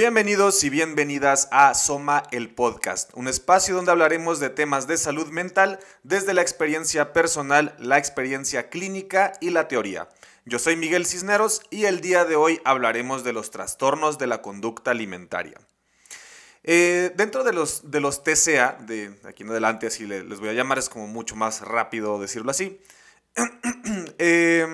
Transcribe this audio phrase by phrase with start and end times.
[0.00, 5.26] Bienvenidos y bienvenidas a Soma el Podcast, un espacio donde hablaremos de temas de salud
[5.26, 10.08] mental desde la experiencia personal, la experiencia clínica y la teoría.
[10.46, 14.40] Yo soy Miguel Cisneros y el día de hoy hablaremos de los trastornos de la
[14.40, 15.60] conducta alimentaria.
[16.64, 20.54] Eh, dentro de los, de los TCA, de aquí en adelante así les voy a
[20.54, 22.80] llamar, es como mucho más rápido decirlo así.
[24.18, 24.66] eh,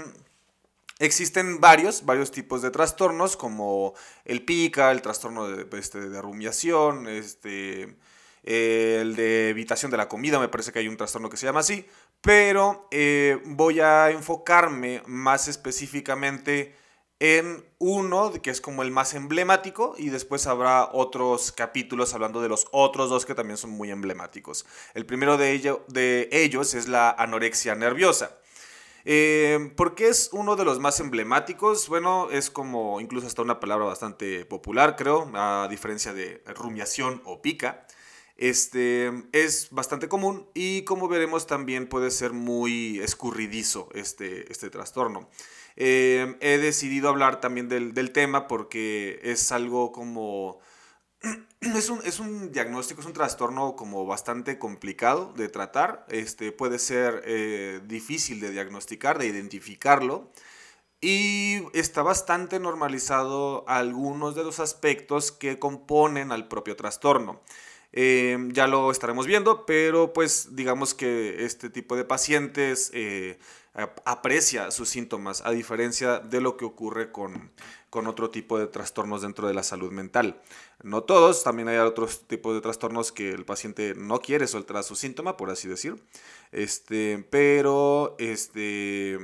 [0.99, 7.07] Existen varios, varios tipos de trastornos, como el pica, el trastorno de, este, de rumiación,
[7.07, 7.97] este,
[8.43, 11.61] el de evitación de la comida, me parece que hay un trastorno que se llama
[11.61, 11.87] así,
[12.23, 16.75] pero eh, voy a enfocarme más específicamente
[17.19, 22.49] en uno que es como el más emblemático y después habrá otros capítulos hablando de
[22.49, 24.67] los otros dos que también son muy emblemáticos.
[24.95, 28.39] El primero de, ello, de ellos es la anorexia nerviosa.
[29.09, 31.89] Eh, ¿Por qué es uno de los más emblemáticos?
[31.89, 37.41] Bueno, es como incluso hasta una palabra bastante popular, creo, a diferencia de rumiación o
[37.41, 37.87] pica.
[38.37, 45.31] Este es bastante común y como veremos también puede ser muy escurridizo este, este trastorno.
[45.77, 50.59] Eh, he decidido hablar también del, del tema porque es algo como
[51.61, 56.07] es un, es un, diagnóstico, es un trastorno como bastante complicado de tratar.
[56.09, 60.31] Este, puede ser eh, difícil de diagnosticar, de identificarlo.
[61.01, 67.43] Y está bastante normalizado algunos de los aspectos que componen al propio trastorno.
[67.99, 73.39] Eh, ya lo estaremos viendo, pero pues digamos que este tipo de pacientes eh,
[74.05, 77.51] aprecia sus síntomas, a diferencia de lo que ocurre con,
[77.89, 80.43] con otro tipo de trastornos dentro de la salud mental.
[80.83, 84.95] No todos, también hay otros tipos de trastornos que el paciente no quiere soltar su
[84.95, 85.97] síntoma, por así decir.
[86.53, 89.19] Este, pero este,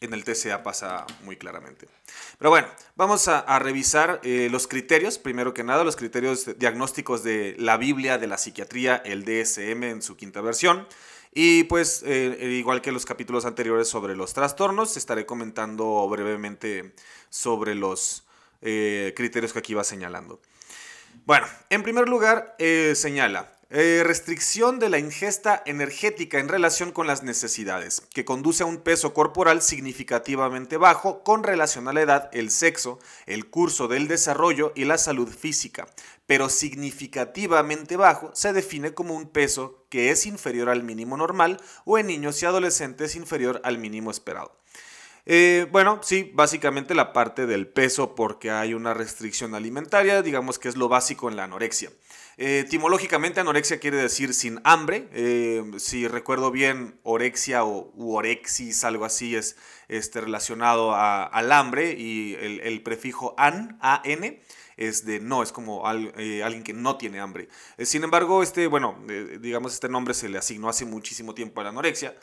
[0.00, 1.88] en el TCA pasa muy claramente.
[2.38, 7.56] Pero bueno, vamos a, revisar eh, los criterios, primero que nada, los criterios diagnósticos de
[7.58, 10.86] la Biblia de la psiquiatría, el DSM en su quinta versión.
[11.38, 16.94] Y pues, eh, igual que los capítulos anteriores sobre los trastornos, estaré comentando brevemente
[17.28, 18.24] sobre los
[18.62, 20.40] eh, criterios que aquí va señalando.
[21.26, 27.08] Bueno, en primer lugar, eh, señala, eh, restricción de la ingesta energética en relación con
[27.08, 32.30] las necesidades, que conduce a un peso corporal significativamente bajo con relación a la edad,
[32.32, 35.88] el sexo, el curso del desarrollo y la salud física,
[36.26, 41.98] pero significativamente bajo se define como un peso que es inferior al mínimo normal o
[41.98, 44.56] en niños y adolescentes inferior al mínimo esperado.
[45.28, 50.68] Eh, bueno, sí, básicamente la parte del peso porque hay una restricción alimentaria, digamos que
[50.68, 51.90] es lo básico en la anorexia.
[52.38, 55.08] Eh, etimológicamente anorexia quiere decir sin hambre.
[55.12, 59.56] Eh, si recuerdo bien, orexia o orexis, algo así, es
[59.88, 64.40] este, relacionado al hambre y el, prefijo an, an,
[64.76, 67.48] es de no, es como alguien que no tiene hambre.
[67.78, 68.98] sin embargo, este, bueno,
[69.40, 72.14] digamos, este nombre se le asignó hace muchísimo tiempo a la anorexia.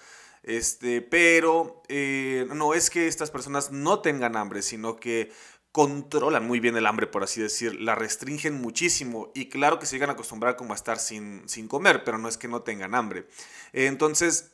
[0.43, 5.31] Este, pero eh, no es que estas personas no tengan hambre, sino que
[5.73, 9.95] controlan muy bien el hambre, por así decir, la restringen muchísimo y claro que se
[9.95, 13.27] llegan a acostumbrar a estar sin, sin comer, pero no es que no tengan hambre.
[13.73, 14.51] Entonces,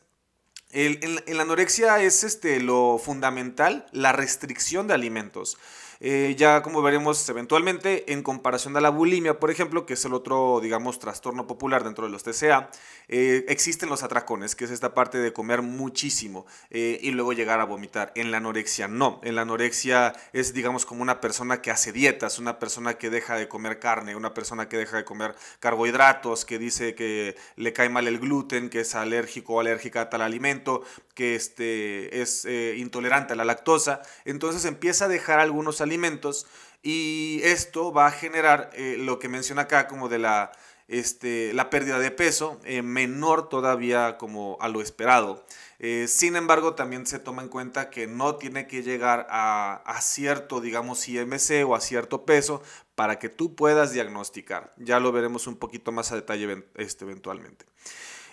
[0.71, 5.57] en, la anorexia es este, lo fundamental, la restricción de alimentos.
[6.01, 10.13] Eh, ya como veremos eventualmente, en comparación a la bulimia, por ejemplo, que es el
[10.13, 12.69] otro, digamos, trastorno popular dentro de los TCA,
[13.09, 17.59] eh, existen los atracones, que es esta parte de comer muchísimo eh, y luego llegar
[17.59, 18.13] a vomitar.
[18.15, 22.39] En la anorexia no, en la anorexia es, digamos, como una persona que hace dietas,
[22.39, 26.59] una persona que deja de comer carne, una persona que deja de comer carbohidratos, que
[26.59, 30.81] dice que le cae mal el gluten, que es alérgico o alérgica a tal alimento,
[31.13, 34.01] que este, es intolerante a la lactosa.
[34.23, 36.45] Entonces empieza a dejar algunos alimentos alimentos
[36.81, 40.51] y esto va a generar eh, lo que menciona acá como de la,
[40.87, 45.45] este, la pérdida de peso eh, menor todavía como a lo esperado.
[45.77, 50.59] Eh, sin embargo, también se toma en cuenta que no tiene que llegar a, cierto,
[50.59, 52.61] digamos, IMC o a cierto peso
[52.95, 54.73] para que tú puedas diagnosticar.
[54.77, 57.65] Ya lo veremos un poquito más a detalle este, eventualmente.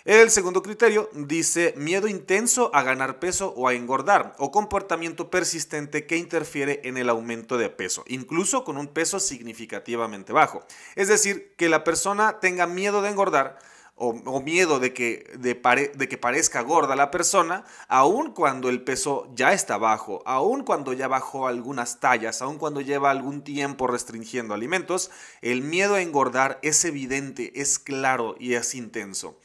[0.07, 6.05] El segundo criterio dice miedo intenso a ganar peso o a engordar o comportamiento persistente
[6.05, 10.63] que interfiere en el aumento de peso, incluso con un peso significativamente bajo.
[10.95, 13.59] Es decir, que la persona tenga miedo de engordar
[13.95, 19.51] o, miedo de que, de, que parezca gorda la persona, aun cuando el peso ya
[19.51, 25.11] está bajo, aun cuando ya bajó algunas tallas, aun cuando lleva algún tiempo restringiendo alimentos,
[25.41, 29.37] el miedo a engordar es evidente, es claro y es intenso.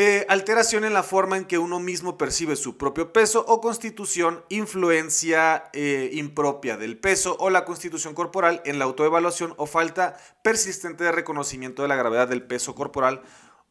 [0.00, 4.44] Eh, alteración en la forma en que uno mismo percibe su propio peso o constitución,
[4.48, 11.02] influencia eh, impropia del peso o la constitución corporal en la autoevaluación o falta persistente
[11.02, 13.22] de reconocimiento de la gravedad del peso corporal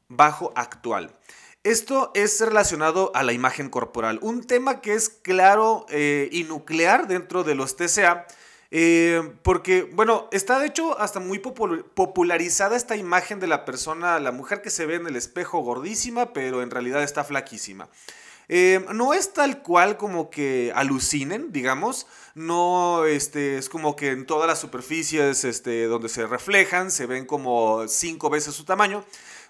[0.10, 1.16] bajo actual.
[1.64, 7.08] Esto es relacionado a la imagen corporal, un tema que es claro eh, y nuclear
[7.08, 8.28] dentro de los TCA
[8.72, 14.32] eh, porque, bueno, está de hecho hasta muy popularizada esta imagen de la persona, la
[14.32, 17.90] mujer que se ve en el espejo gordísima, pero en realidad está flaquísima.
[18.50, 22.08] Eh, no es tal cual como que alucinen, digamos.
[22.34, 27.26] No este, es como que en todas las superficies este, donde se reflejan se ven
[27.26, 29.04] como cinco veces su tamaño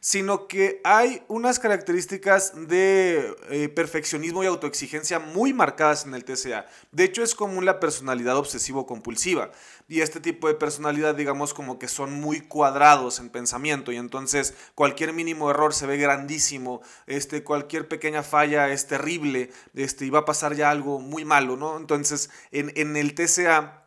[0.07, 6.65] sino que hay unas características de eh, perfeccionismo y autoexigencia muy marcadas en el TCA.
[6.93, 9.51] De hecho, es común la personalidad obsesivo-compulsiva.
[9.89, 13.91] Y este tipo de personalidad, digamos, como que son muy cuadrados en pensamiento.
[13.91, 16.79] Y entonces cualquier mínimo error se ve grandísimo.
[17.05, 19.51] Este, cualquier pequeña falla es terrible.
[19.75, 21.75] Este, y va a pasar ya algo muy malo, ¿no?
[21.75, 23.86] Entonces, en, en el TCA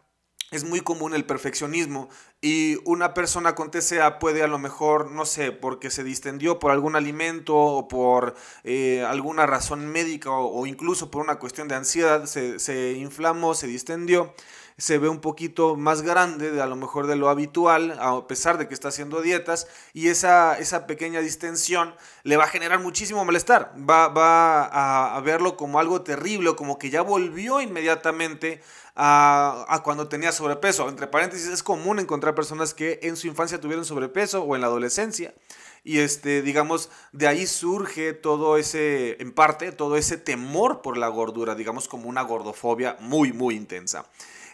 [0.50, 2.08] es muy común el perfeccionismo
[2.41, 6.73] y una persona con TCA puede a lo mejor, no sé, porque se distendió por
[6.73, 12.26] algún alimento o por eh, alguna razón médica o, incluso por una cuestión de ansiedad,
[12.26, 14.35] se, se inflamó, se distendió
[14.81, 18.56] se ve un poquito más grande de a lo mejor de lo habitual, a pesar
[18.56, 23.25] de que está haciendo dietas, y esa, esa pequeña distensión le va a generar muchísimo
[23.25, 28.62] malestar, va, va a, verlo como algo terrible, como que ya volvió inmediatamente
[28.95, 30.89] a, cuando tenía sobrepeso.
[30.89, 34.67] Entre paréntesis, es común encontrar personas que en su infancia tuvieron sobrepeso o en la
[34.67, 35.35] adolescencia.
[35.83, 41.09] Y este, digamos, de ahí surge todo ese, en parte, todo ese temor por la
[41.09, 44.05] gordura, digamos como una gordofobia muy, muy intensa.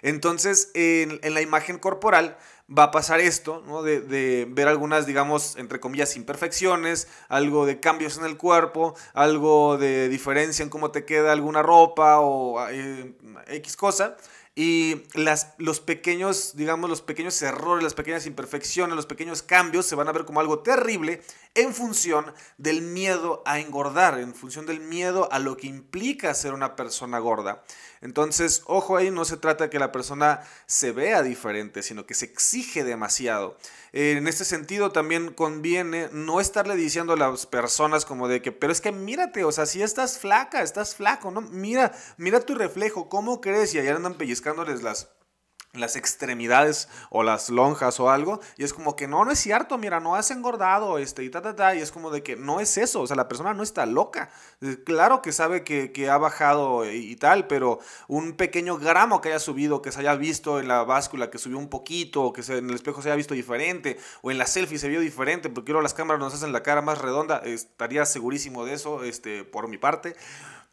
[0.02, 2.36] Entonces, en, la imagen corporal
[2.68, 3.82] va a pasar esto, ¿no?
[3.82, 10.08] de, ver algunas, digamos, entre comillas, imperfecciones, algo de cambios en el cuerpo, algo de
[10.08, 13.14] diferencia en cómo te queda alguna ropa o eh,
[13.48, 14.16] X cosa.
[14.58, 19.96] Y las, los pequeños, digamos, los pequeños errores, las pequeñas imperfecciones, los pequeños cambios se
[19.96, 21.20] van a ver como algo terrible
[21.54, 26.54] en función del miedo a engordar, en función del miedo a lo que implica ser
[26.54, 27.64] una persona gorda.
[28.00, 32.14] Entonces, ojo ahí, no se trata de que la persona se vea diferente, sino que
[32.14, 33.56] se exige demasiado.
[33.92, 38.72] en este sentido, también conviene no estarle diciendo a las personas como de que, pero
[38.72, 41.40] es que mírate, o sea, si estás flaca, estás flaco, ¿no?
[41.40, 43.74] Mira, mira tu reflejo, ¿cómo crees?
[43.74, 45.08] Y allá andan pellizcándoles las
[45.76, 49.78] las extremidades o las lonjas o algo y es como que no, no es cierto,
[49.78, 52.60] mira, no has engordado este y ta, ta, ta, y es como de que no
[52.60, 54.30] es eso, o sea, la persona no está loca,
[54.60, 59.38] eh, claro que sabe que, ha bajado y, tal, pero un pequeño gramo que haya
[59.38, 62.68] subido, que se haya visto en la báscula, que subió un poquito, o que en
[62.70, 65.82] el espejo se haya visto diferente, o en la selfie se vio diferente, porque ahora
[65.82, 69.78] las cámaras nos hacen la cara más redonda, estaría segurísimo de eso, este, por mi
[69.78, 70.16] parte,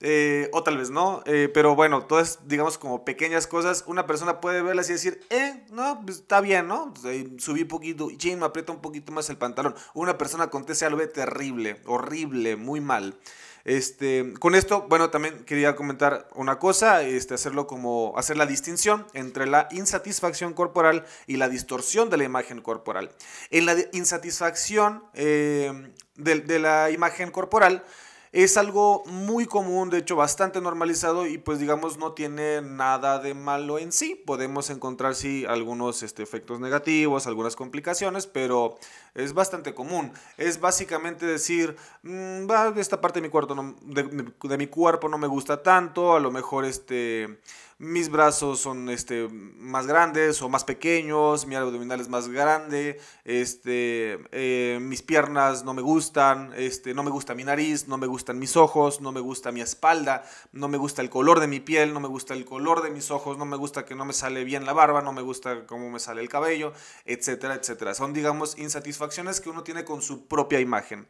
[0.06, 4.42] eh, o tal vez no, eh, pero bueno, todas, digamos, como pequeñas cosas, una persona
[4.42, 6.94] puede verlas y decir, eh, no, pues está bien, ¿no?
[6.94, 9.76] Pues, subí un poquito, y me aprieta un poquito más el pantalón.
[9.94, 13.18] Una persona con TCA terrible, horrible, muy mal.
[13.64, 19.08] Este, con esto, bueno, también quería comentar una cosa, este, hacerlo como, hacer la distinción
[19.14, 23.12] entre la insatisfacción corporal y la distorsión de la imagen corporal.
[23.52, 27.86] En la insatisfacción eh, de la imagen corporal,
[28.34, 33.36] es algo muy común, de hecho bastante normalizado y pues digamos no tiene nada de
[33.36, 34.16] malo en sí.
[34.16, 38.80] Podemos encontrar sí algunos este, efectos negativos, algunas complicaciones, pero
[39.14, 40.12] es bastante común.
[40.38, 45.28] Es básicamente decir, mmm, esta parte de mi, cuerpo no, de, mi cuerpo no me
[45.28, 47.40] gusta tanto, a lo mejor este
[47.84, 54.20] mis brazos son este, más grandes o más pequeños, mi abdominal es más grande, este,
[54.32, 58.40] eh, mis piernas no me gustan, este, no me gusta mi nariz, no me gustan
[58.40, 60.24] mis ojos, no me gusta mi espalda,
[60.54, 63.12] no me gusta el color de mi piel, no me gusta el color de mis
[63.12, 65.90] ojos, no me gusta que no me sale bien la barba, no me gusta cómo
[65.90, 66.72] me sale el cabello,
[67.06, 67.94] etcétera, etcétera.
[67.94, 71.06] Son, digamos, insatisfacciones que uno tiene con su propia imagen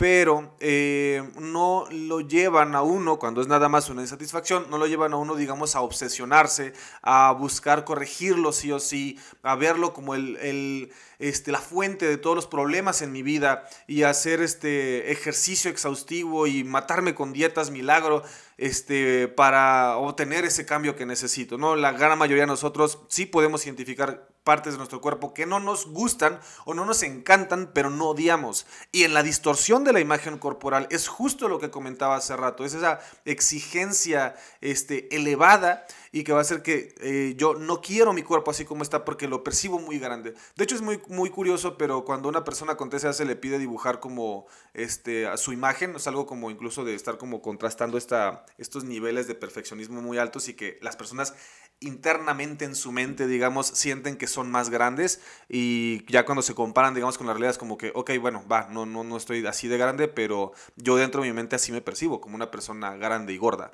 [0.00, 4.86] pero eh, no lo llevan a uno, cuando es nada más una insatisfacción, no lo
[4.86, 10.14] llevan a uno, digamos, a obsesionarse, a buscar corregirlo sí o sí, a verlo como
[10.14, 15.70] el, este, la fuente de todos los problemas en mi vida y hacer este ejercicio
[15.70, 18.22] exhaustivo y matarme con dietas milagro
[18.58, 21.56] este, para obtener ese cambio que necesito.
[21.56, 21.76] ¿no?
[21.76, 25.86] La gran mayoría de nosotros sí podemos identificar partes de nuestro cuerpo que no nos
[25.86, 28.66] gustan o no nos encantan, pero no odiamos.
[28.92, 32.64] Y en la distorsión de la imagen corporal es justo lo que comentaba hace rato,
[32.64, 38.12] es esa exigencia este, elevada y que va a hacer que eh, yo no quiero
[38.12, 40.34] mi cuerpo así como está porque lo percibo muy grande.
[40.56, 43.58] De hecho es muy, muy curioso, pero cuando una persona con TCA se le pide
[43.58, 48.44] dibujar como este, a su imagen, es algo como incluso de estar como contrastando esta,
[48.58, 51.34] estos niveles de perfeccionismo muy altos y que las personas
[51.80, 56.94] internamente en su mente, digamos, sienten que son más grandes y ya cuando se comparan,
[56.94, 59.66] digamos, con la realidad es como que, ok, bueno, va, no, no, no estoy así
[59.66, 63.32] de grande, pero yo dentro de mi mente así me percibo, como una persona grande
[63.32, 63.72] y gorda.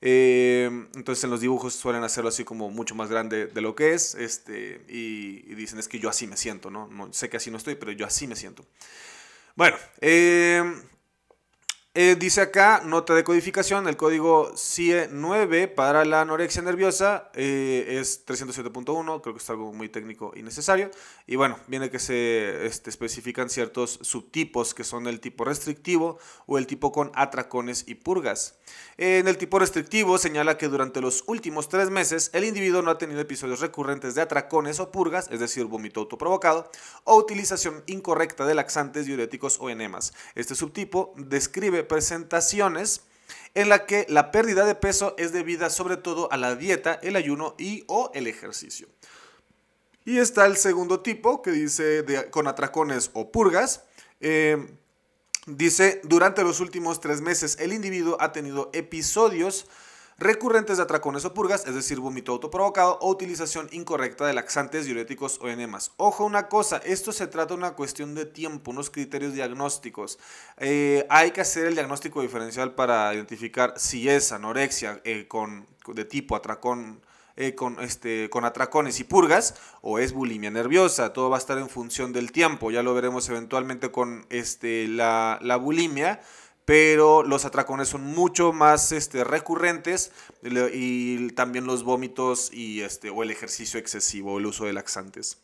[0.00, 3.94] Eh, entonces en los dibujos suelen hacerlo así como mucho más grande de lo que
[3.94, 6.86] es este, y, dicen es que yo así me siento, ¿no?
[6.86, 7.12] ¿no?
[7.12, 8.64] Sé que así no estoy, pero yo así me siento.
[9.56, 10.62] Bueno, eh,
[12.00, 17.98] eh, dice acá, nota de codificación, el código CIE 9 para la anorexia nerviosa eh,
[18.00, 20.92] es 307.1, creo que es algo muy técnico y necesario.
[21.26, 26.56] Y bueno, viene que se este, especifican ciertos subtipos que son el tipo restrictivo o
[26.56, 28.60] el tipo con atracones y purgas.
[28.96, 32.98] En el tipo restrictivo señala que durante los últimos tres meses el individuo no ha
[32.98, 36.70] tenido episodios recurrentes de atracones o purgas, es decir, vómito autoprovocado,
[37.02, 40.14] o utilización incorrecta de laxantes, diuréticos o enemas.
[40.36, 43.02] Este subtipo describe presentaciones
[43.54, 47.16] en la que la pérdida de peso es debida sobre todo a la dieta, el
[47.16, 48.88] ayuno y o el ejercicio.
[50.04, 53.82] Y está el segundo tipo que dice con atracones o purgas.
[54.20, 54.68] Eh,
[55.46, 59.66] dice, durante los últimos tres meses el individuo ha tenido episodios
[60.18, 65.38] recurrentes de atracones o purgas, es decir, vómito autoprovocado o utilización incorrecta de laxantes, diuréticos
[65.40, 65.92] o enemas.
[65.96, 70.18] Ojo una cosa, esto se trata de una cuestión de tiempo, unos criterios diagnósticos.
[70.58, 76.04] Eh, hay que hacer el diagnóstico diferencial para identificar si es anorexia eh, con, de
[76.04, 77.00] tipo atracón.
[77.40, 81.12] Eh, con, este, con atracones y purgas o es bulimia nerviosa.
[81.12, 82.72] Todo va a estar en función del tiempo.
[82.72, 86.20] Ya lo veremos eventualmente con este, la, la bulimia
[86.68, 93.22] pero los atracones son mucho más este, recurrentes y también los vómitos y este, o
[93.22, 95.38] el ejercicio excesivo, el uso de laxantes.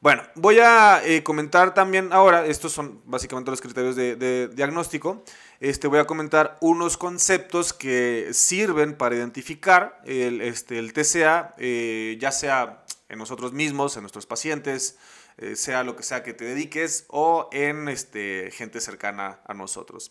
[0.00, 5.22] Bueno, voy a eh, comentar también ahora, estos son básicamente los criterios de, diagnóstico,
[5.60, 12.16] este, voy a comentar unos conceptos que sirven para identificar el, este, el TCA, eh,
[12.18, 14.96] ya sea en nosotros mismos, en nuestros pacientes,
[15.38, 20.10] eh, sea lo que sea que te dediques o en este, gente cercana a nosotros.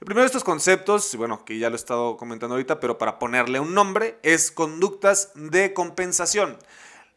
[0.00, 3.18] El primero de estos conceptos, bueno, que ya lo he estado comentando ahorita, pero para
[3.18, 6.58] ponerle un nombre, es conductas de compensación.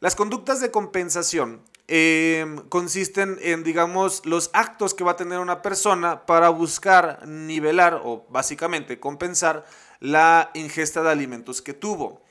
[0.01, 5.61] Las conductas de compensación em, consisten en, digamos, los actos que va a tener una
[5.61, 9.65] persona para buscar nivelar o básicamente compensar
[9.99, 12.24] la ingesta de alimentos que tuvo.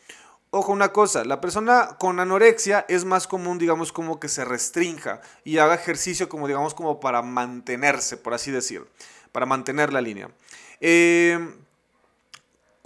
[0.56, 5.20] Ojo una cosa, la persona con anorexia es más común, digamos, como que se restrinja
[5.42, 8.86] y haga ejercicio como, digamos, como para mantenerse, por así decir,
[9.32, 10.30] para mantener la línea.
[10.80, 11.40] Eh,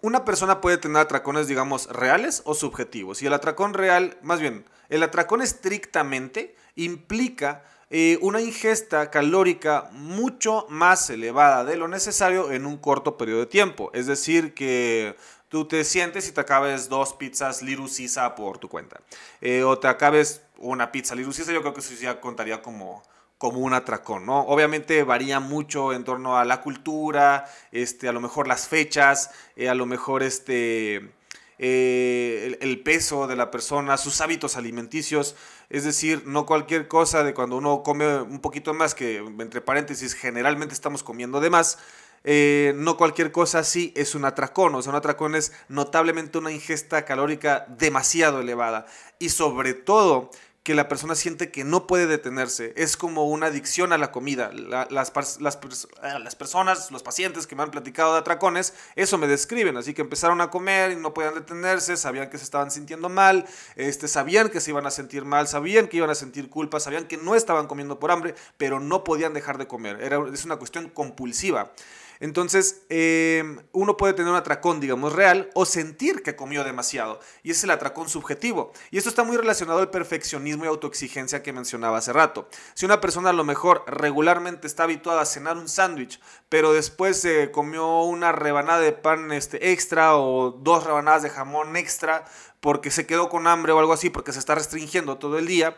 [0.01, 3.21] una persona puede tener atracones, digamos, reales o subjetivos.
[3.21, 10.67] Y el atracón real, más bien, el atracón estrictamente implica eh, una ingesta calórica mucho
[10.69, 13.91] más elevada de lo necesario en un corto periodo de tiempo.
[13.95, 15.17] Es decir, que
[15.49, 19.01] tú te sientes y te acabes dos pizzas Lirusisa por tu cuenta.
[19.41, 23.03] Eh, o te acabes una pizza Lirusisa, yo creo que eso ya contaría como,
[23.39, 24.41] como un atracón, ¿no?
[24.41, 29.69] Obviamente varía mucho en torno a la cultura, este, a lo mejor las fechas, eh,
[29.69, 31.13] a lo mejor este,
[31.61, 35.35] eh, el, peso de la persona, sus hábitos alimenticios,
[35.71, 40.15] es decir, no cualquier cosa de cuando uno come un poquito más, que entre paréntesis
[40.15, 41.79] generalmente estamos comiendo de más,
[42.25, 46.53] eh, no cualquier cosa así es un atracón, o sea, un atracón es notablemente una
[46.53, 48.87] ingesta calórica demasiado elevada
[49.19, 50.31] y sobre todo
[50.69, 52.75] que la persona siente que no puede detenerse.
[52.77, 54.53] Es como una adicción a la comida.
[54.53, 55.59] las, las,
[56.03, 59.79] ah, las, personas, los pacientes que me han platicado de atracones, eso me describen.
[59.79, 63.47] Así que empezaron a comer y no podían detenerse, sabían que se estaban sintiendo mal,
[63.77, 67.07] este, sabían que se iban a sentir mal, sabían que iban a sentir culpa, sabían
[67.07, 70.03] que no estaban comiendo por hambre, pero no podían dejar de comer.
[70.03, 71.73] Era, es una cuestión compulsiva.
[72.21, 77.21] Entonces, em, uno puede tener un atracón, digamos, real o sentir que comió demasiado.
[77.43, 78.73] Y es el atracón subjetivo.
[78.91, 82.49] Y esto está muy relacionado al perfeccionismo y autoexigencia que mencionaba hace rato.
[82.75, 87.21] Si una persona a lo mejor regularmente está habituada a cenar un sándwich, pero después
[87.21, 92.25] se comió una rebanada de pan este, extra o dos rebanadas de jamón extra
[92.61, 95.77] porque se quedó con hambre o algo así, porque se está restringiendo todo el día,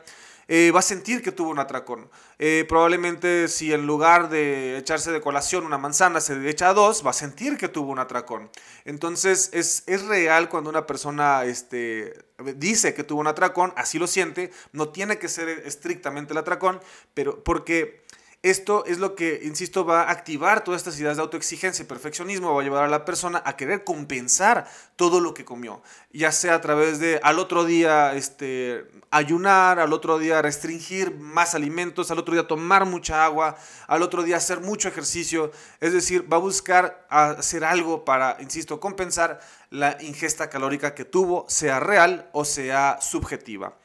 [0.53, 2.11] eh, va a sentir que tuvo un atracón.
[2.41, 7.11] Eh, probablemente si en lugar de echarse de colación una manzana se echa dos, va
[7.11, 8.51] a sentir que tuvo un atracón.
[8.85, 12.19] Entonces es, es real cuando una persona este,
[12.57, 16.81] dice que tuvo un atracón, así lo siente, no tiene que ser estrictamente el atracón,
[17.15, 18.03] pero porque
[18.43, 22.55] esto es lo que, insisto, va a activar todas estas ideas de autoexigencia y perfeccionismo,
[22.55, 24.67] va a llevar a la persona a querer compensar
[24.97, 29.93] todo lo que comió, ya sea a través de al otro día este, ayunar, al
[29.93, 34.61] otro día restringir más alimentos, al otro día tomar mucha agua, al otro día hacer
[34.61, 40.95] mucho ejercicio, es decir, va a buscar hacer algo para, insisto, compensar la ingesta calórica
[40.95, 43.80] que tuvo, sea real o sea subjetiva.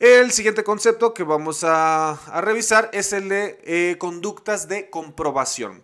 [0.00, 5.82] El siguiente concepto que vamos a, revisar es el de eh, conductas de comprobación.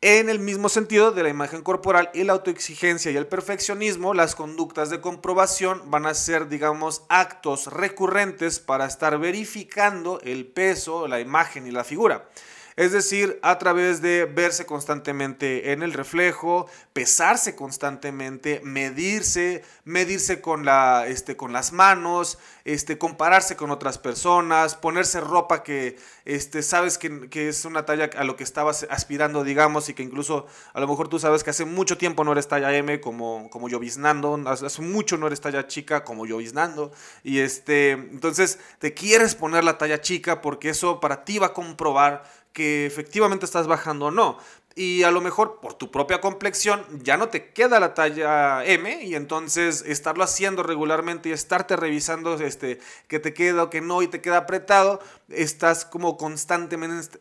[0.00, 4.34] En el mismo sentido de la imagen corporal y la autoexigencia y el perfeccionismo, las
[4.34, 11.20] conductas de comprobación van a ser, digamos, actos recurrentes para estar verificando el peso, la
[11.20, 12.30] imagen y la figura.
[12.76, 20.66] Es decir, a través de verse constantemente en el reflejo, pesarse constantemente, medirse, medirse con,
[20.66, 26.98] la, este, con las manos, este, compararse con otras personas, ponerse ropa que este, sabes
[26.98, 30.86] que, es una talla a lo que estabas aspirando, digamos, y que incluso a lo
[30.86, 34.82] mejor tú sabes que hace mucho tiempo no eres talla M como, como lloviznando, hace
[34.82, 36.92] mucho no eres talla chica como lloviznando,
[37.22, 41.52] y este, entonces te quieres poner la talla chica porque eso para ti va a
[41.54, 42.24] comprobar
[42.56, 44.38] que efectivamente estás bajando o no
[44.78, 49.02] y a lo mejor por tu propia complexión ya no te queda la talla M
[49.02, 52.78] y entonces estarlo haciendo regularmente y estarte revisando este,
[53.08, 57.18] que te queda o que no y te queda apretado, estás como constantemente,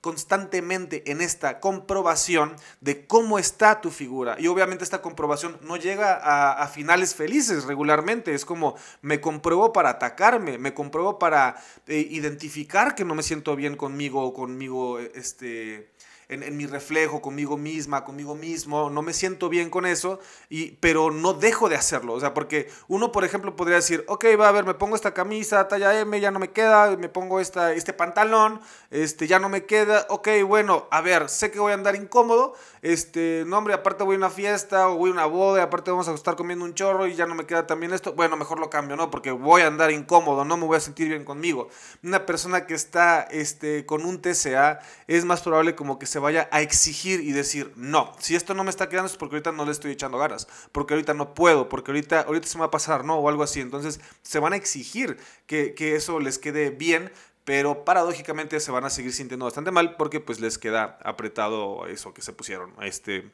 [0.00, 4.36] constantemente en esta comprobación de cómo está tu figura.
[4.38, 9.90] Y obviamente esta comprobación no llega a, finales felices regularmente, es como me compruebo para
[9.90, 11.56] atacarme, me compruebo para
[11.86, 15.90] eh, identificar que no me siento bien conmigo o conmigo, este
[16.34, 21.10] en, mi reflejo conmigo misma, conmigo mismo, no me siento bien con eso, y, pero
[21.10, 22.14] no dejo de hacerlo.
[22.14, 25.14] O sea, porque uno, por ejemplo, podría decir, ok, va a ver, me pongo esta
[25.14, 28.60] camisa talla M, ya no me queda, me pongo esta, este pantalón,
[28.90, 32.54] este, ya no me queda, ok, bueno, a ver, sé que voy a andar incómodo,
[32.82, 36.08] este, no, hombre, aparte voy a una fiesta o voy a una boda, aparte vamos
[36.08, 38.70] a estar comiendo un chorro y ya no me queda también esto, bueno, mejor lo
[38.70, 39.10] cambio, ¿no?
[39.10, 41.68] Porque voy a andar incómodo, no me voy a sentir bien conmigo.
[42.02, 46.48] Una persona que está, este, con un TCA es más probable como que se vaya
[46.50, 49.66] a exigir y decir, no, si esto no me está quedando es porque ahorita no
[49.66, 52.70] le estoy echando ganas, porque ahorita no puedo, porque ahorita, ahorita se me va a
[52.70, 53.16] pasar, ¿no?
[53.18, 53.60] O algo así.
[53.60, 57.12] Entonces se van a exigir que, que eso les quede bien,
[57.44, 62.14] pero paradójicamente se van a seguir sintiendo bastante mal porque pues les queda apretado eso
[62.14, 62.72] que se pusieron.
[62.80, 63.30] Este,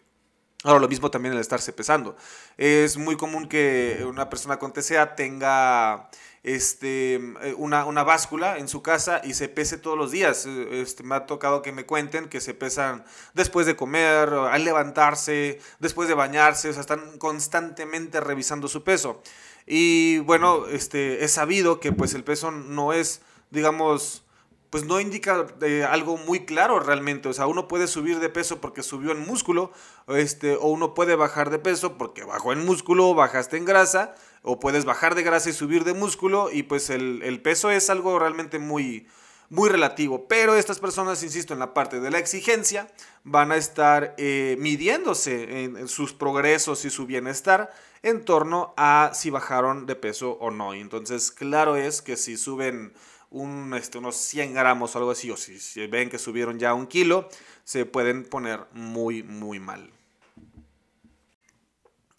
[0.62, 2.16] Ahora, lo mismo también el estarse pesando.
[2.59, 6.11] Es muy común que una persona con TCA tenga
[6.42, 10.46] este, eh, una, una, báscula en su casa y se pese todos los días.
[10.46, 15.61] Este, me ha tocado que me cuenten que se pesan después de comer, al levantarse,
[15.79, 19.22] después de bañarse, o sea, están constantemente revisando su peso.
[19.66, 24.24] Y bueno, este, es sabido que pues el peso no es, digamos,
[24.70, 27.29] pues no indica eh, algo muy claro realmente.
[27.29, 29.72] O sea, uno puede subir de peso porque subió en músculo,
[30.09, 34.59] este, o uno puede bajar de peso porque bajó en músculo, bajaste en grasa, o
[34.59, 38.59] puedes bajar de grasa y subir de músculo, y pues el, peso es algo realmente
[38.59, 39.07] muy,
[39.48, 40.26] muy relativo.
[40.29, 42.88] Pero estas personas, insisto, en la parte de la exigencia,
[43.24, 47.70] van a estar eh, midiéndose en, sus progresos y su bienestar
[48.03, 50.72] en torno a si bajaron de peso o no.
[50.72, 52.94] entonces, claro es que si suben
[53.31, 56.87] un, este, unos 100 gramos o algo así, o si, ven que subieron ya un
[56.87, 57.29] kilo,
[57.64, 59.90] se pueden poner muy, muy mal.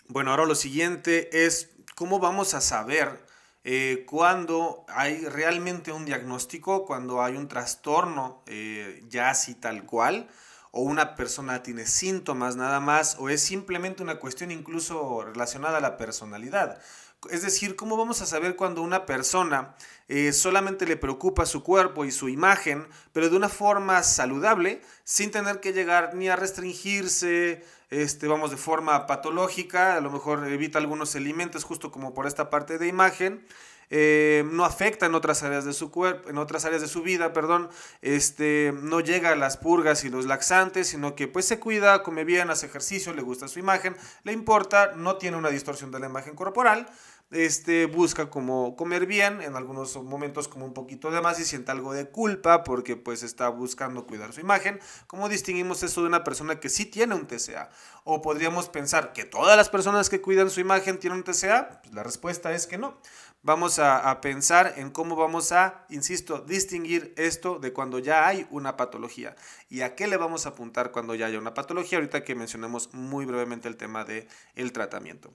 [0.08, 1.70] Bueno, ahora lo siguiente es
[2.02, 3.24] cómo vamos a saber
[3.64, 10.28] eh, cuando hay realmente un diagnóstico, cuando hay un trastorno eh, ya así tal cual,
[10.72, 15.82] o una persona tiene síntomas nada más, o es simplemente una cuestión incluso relacionada a
[15.82, 16.82] la personalidad.
[17.30, 19.76] Es decir, ¿cómo vamos a saber cuando una persona
[20.08, 25.30] eh, solamente le preocupa su cuerpo y su imagen, pero de una forma saludable, sin
[25.30, 30.80] tener que llegar ni a restringirse, este, vamos, de forma patológica, a lo mejor evita
[30.80, 33.46] algunos alimentos justo como por esta parte de imagen,
[33.94, 37.34] eh, no afecta en otras áreas de su cuerpo, en otras áreas de su vida,
[37.34, 37.70] perdón,
[38.02, 42.24] este, no llega a las purgas y los laxantes, sino que pues se cuida, come
[42.24, 46.08] bien, hace ejercicio, le gusta su imagen, le importa, no tiene una distorsión de la
[46.08, 46.88] imagen corporal,
[47.32, 51.72] este, busca como comer bien, en algunos momentos como un poquito de más y siente
[51.72, 54.80] algo de culpa porque pues está buscando cuidar su imagen.
[55.08, 57.70] ¿Cómo distinguimos eso de una persona que sí tiene un TCA?
[58.04, 61.82] O podríamos pensar que todas las personas que cuidan su imagen tienen un TCA.
[61.82, 62.98] Pues la respuesta es que no.
[63.44, 68.78] Vamos a, pensar en cómo vamos a, insisto, distinguir esto de cuando ya hay una
[68.78, 69.36] patología
[69.70, 72.94] y a qué le vamos a apuntar cuando ya haya una patología, ahorita que mencionemos
[72.94, 75.34] muy brevemente el tema del el tratamiento.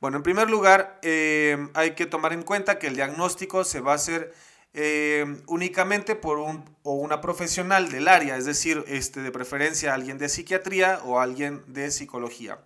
[0.00, 3.92] Bueno, en primer lugar, eh, hay que tomar en cuenta que el diagnóstico se va
[3.92, 4.32] a hacer
[4.74, 10.18] eh, únicamente por un o una profesional del área, es decir, este, de preferencia alguien
[10.18, 12.58] de psiquiatría o alguien de psicología.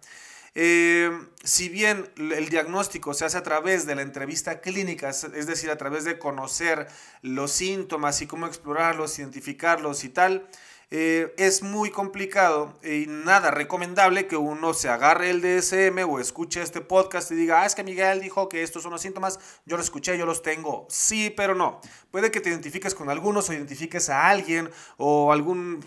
[0.55, 1.11] Eh,
[1.45, 5.79] si bien el diagnóstico se hace a través de la entrevista clínica, es decir, a
[5.79, 6.89] través de conocer
[7.23, 10.49] los síntomas y cómo explorarlos, identificarlos y tal,
[10.95, 16.61] eh, es muy complicado y nada recomendable que uno se agarre el DSM o escuche
[16.61, 19.79] este podcast y diga, ah, es que Miguel dijo que estos son los síntomas, yo
[19.79, 20.87] lo escuché, yo los tengo.
[20.91, 21.81] Sí, pero no.
[22.11, 25.83] Puede que te identifiques con algunos o identifiques a alguien o algún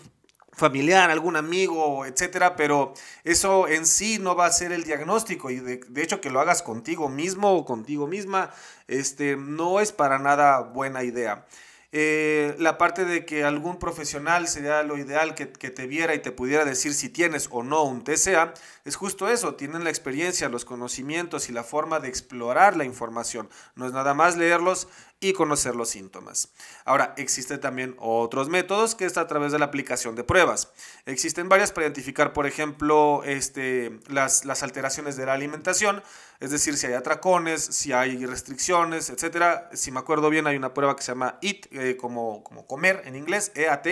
[0.56, 5.60] familiar, algún amigo, etcétera, pero eso en sí no va a ser el diagnóstico y
[5.60, 8.50] de, hecho que lo hagas contigo mismo o contigo misma,
[8.88, 11.46] este, no es para nada buena idea.
[11.92, 16.32] Eh, la parte de que algún profesional sería lo ideal que, te viera y te
[16.32, 20.64] pudiera decir si tienes o no un TCA, es justo eso, tienen la experiencia, los
[20.64, 23.48] conocimientos y la forma de explorar la información.
[23.76, 26.50] No es nada más leerlos y conocer los síntomas.
[26.84, 30.70] Ahora, existen también otros métodos que es a través de la aplicación de pruebas.
[31.06, 36.02] Existen varias para identificar, por ejemplo, este, las, las alteraciones de la alimentación,
[36.40, 39.68] es decir, si hay atracones, si hay restricciones, etc.
[39.72, 43.02] Si me acuerdo bien, hay una prueba que se llama EAT, eh, como, como comer
[43.06, 43.86] en inglés, EAT.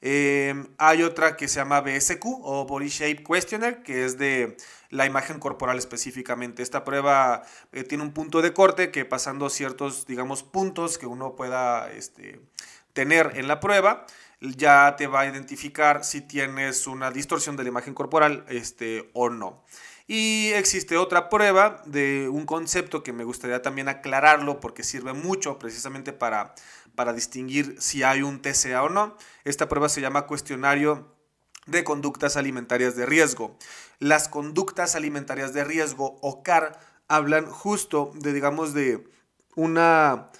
[0.00, 4.56] Em, hay otra que se llama BSQ o Body Shape Questionnaire, que es de
[4.90, 6.62] la imagen corporal específicamente.
[6.62, 11.34] Esta prueba eh, tiene un punto de corte que pasando ciertos, digamos, puntos que uno
[11.34, 12.40] pueda este,
[12.92, 14.06] tener en la prueba,
[14.40, 19.30] ya te va a identificar si tienes una distorsión de la imagen corporal este, o
[19.30, 19.64] no.
[20.08, 25.58] Y existe otra prueba de un concepto que me gustaría también aclararlo porque sirve mucho
[25.58, 26.54] precisamente para,
[26.96, 29.16] para distinguir si hay un TCA o no.
[29.44, 31.14] Esta prueba se llama cuestionario
[31.66, 33.56] de conductas alimentarias de riesgo.
[33.98, 39.08] Las conductas alimentarias de riesgo o CAR hablan justo de, digamos, de
[39.54, 40.30] una,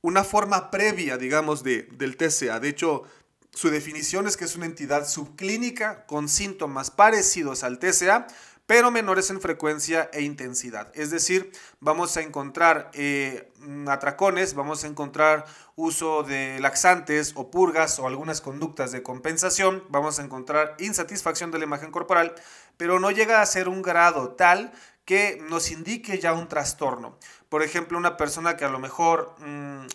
[0.00, 2.60] una forma previa, digamos, de, del TCA.
[2.60, 3.04] De hecho,
[3.52, 8.26] su definición es que es una entidad subclínica con síntomas parecidos al TCA,
[8.68, 10.92] pero menores en frecuencia e intensidad.
[10.94, 11.50] Es decir,
[11.80, 13.50] vamos a encontrar eh,
[13.88, 20.18] atracones, vamos a encontrar uso de laxantes o purgas o algunas conductas de compensación, vamos
[20.18, 22.34] a encontrar insatisfacción de la imagen corporal,
[22.76, 24.70] pero no llega a ser un grado tal
[25.06, 27.16] que nos indique ya un trastorno.
[27.48, 29.34] Por ejemplo, una persona que a lo mejor...
[29.38, 29.86] Mm,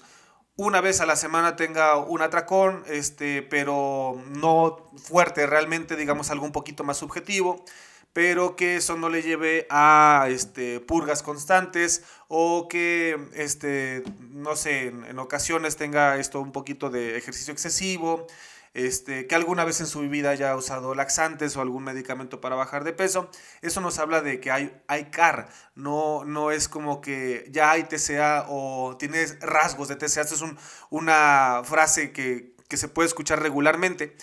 [0.55, 6.45] una vez a la semana tenga un atracón, este, pero no fuerte, realmente digamos algo
[6.45, 7.65] un poquito más subjetivo
[8.13, 14.88] pero que eso no le lleve a este, purgas constantes o que, este, no sé,
[14.88, 18.28] en, ocasiones tenga esto un poquito de ejercicio excesivo,
[18.76, 22.84] este, que alguna vez en su vida haya usado laxantes o algún medicamento para bajar
[22.84, 23.30] de peso.
[23.62, 27.84] Eso nos habla de que hay, hay CAR, no, no es como que ya hay
[27.84, 30.21] TCA o tienes rasgos de TCA.
[30.21, 30.43] Esta es
[30.89, 34.15] una frase que, que se puede escuchar regularmente.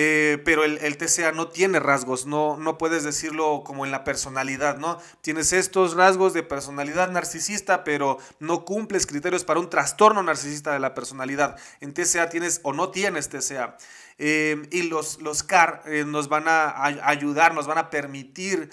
[0.00, 4.78] Eh, pero el, TCA no tiene rasgos, no, no puedes decirlo como en la personalidad,
[4.78, 5.00] ¿no?
[5.22, 10.78] Tienes estos rasgos de personalidad narcisista, pero no cumples criterios para un trastorno narcisista de
[10.78, 11.58] la personalidad.
[11.80, 13.76] En TCA tienes o no tienes TCA.
[14.18, 18.70] Eh, y los, los CAR eh, nos van a, ayudar, nos van a permitir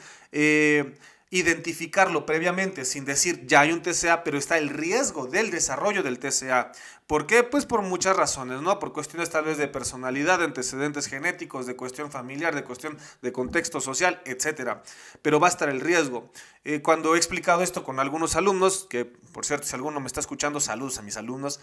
[1.31, 6.19] identificarlo previamente sin decir ya hay un TCA, pero está el riesgo del desarrollo del
[6.19, 6.71] TCA.
[7.07, 7.43] ¿Por qué?
[7.43, 8.79] Pues por muchas razones, ¿no?
[8.79, 13.31] Por cuestiones tal vez de personalidad, de antecedentes genéticos, de cuestión familiar, de cuestión de
[13.31, 14.77] contexto social, etc.
[15.21, 16.31] Pero va a estar el riesgo.
[16.63, 20.21] Eh, cuando he explicado esto con algunos alumnos, que por cierto, si alguno me está
[20.21, 21.59] escuchando, saludos a mis alumnos,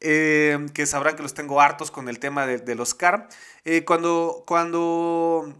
[0.00, 3.28] eh, que sabrán que los tengo hartos con el tema de, los CAR,
[3.64, 5.52] eh, cuando, cuando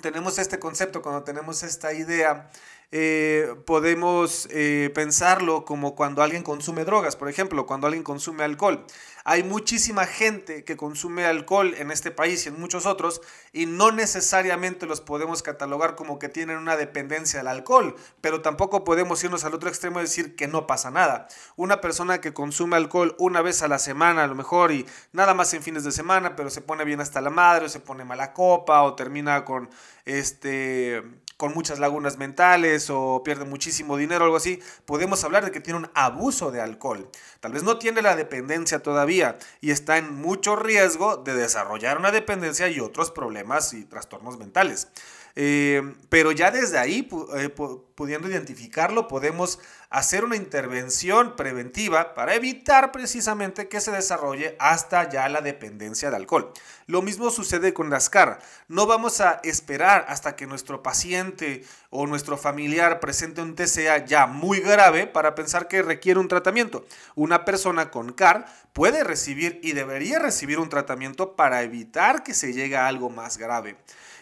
[0.00, 2.48] tenemos este concepto, cuando tenemos esta idea,
[2.96, 8.86] eh, podemos eh, pensarlo como cuando alguien consume drogas, por ejemplo, cuando alguien consume alcohol.
[9.24, 13.20] Hay muchísima gente que consume alcohol en este país y en muchos otros
[13.52, 18.84] y no necesariamente los podemos catalogar como que tienen una dependencia del alcohol, pero tampoco
[18.84, 21.26] podemos irnos al otro extremo y decir que no pasa nada.
[21.56, 25.34] Una persona que consume alcohol una vez a la semana a lo mejor y nada
[25.34, 28.04] más en fines de semana, pero se pone bien hasta la madre o se pone
[28.04, 29.68] mala copa o termina con
[30.04, 35.60] este con muchas lagunas mentales o pierde muchísimo dinero algo así, podemos hablar de que
[35.60, 37.10] tiene un abuso de alcohol.
[37.40, 42.12] Tal vez no tiene la dependencia todavía y está en mucho riesgo de desarrollar una
[42.12, 44.88] dependencia y otros problemas y trastornos mentales.
[45.36, 49.58] Eh, pero ya desde ahí, eh, pudiendo identificarlo, podemos
[49.94, 56.16] hacer una intervención preventiva para evitar precisamente que se desarrolle hasta ya la dependencia de
[56.16, 56.52] alcohol.
[56.88, 58.40] Lo mismo sucede con las CAR.
[58.66, 64.26] No vamos a esperar hasta que nuestro paciente o nuestro familiar presente un TCA ya
[64.26, 66.84] muy grave para pensar que requiere un tratamiento.
[67.14, 72.52] Una persona con CAR puede recibir y debería recibir un tratamiento para evitar que se
[72.52, 73.76] llegue a algo más grave.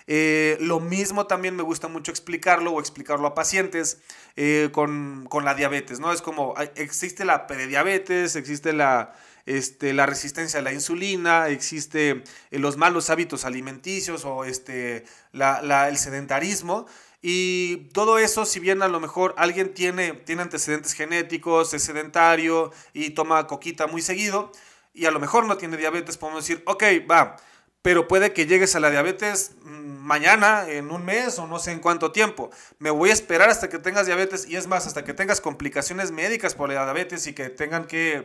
[0.06, 4.00] Eh, lo mismo también me gusta mucho explicarlo o explicarlo a pacientes
[4.36, 6.12] eh, con, la diabetes, ¿no?
[6.12, 9.14] Es como, existe la prediabetes, existe la,
[9.46, 15.96] este, la resistencia a la insulina, existe eh, los malos hábitos alimenticios o este, el
[15.96, 16.86] sedentarismo.
[17.24, 22.72] Y todo eso, si bien a lo mejor alguien tiene, tiene antecedentes genéticos, es sedentario
[22.92, 24.50] y toma coquita muy seguido,
[24.92, 27.36] y a lo mejor no tiene diabetes, podemos decir, ok, va,
[27.82, 31.72] pero puede que llegues a la diabetes mm, mañana, en un mes o no sé
[31.72, 32.50] en cuánto tiempo.
[32.78, 36.12] Me voy a esperar hasta que tengas diabetes y es más, hasta que tengas complicaciones
[36.12, 38.24] médicas por la diabetes y que tengan que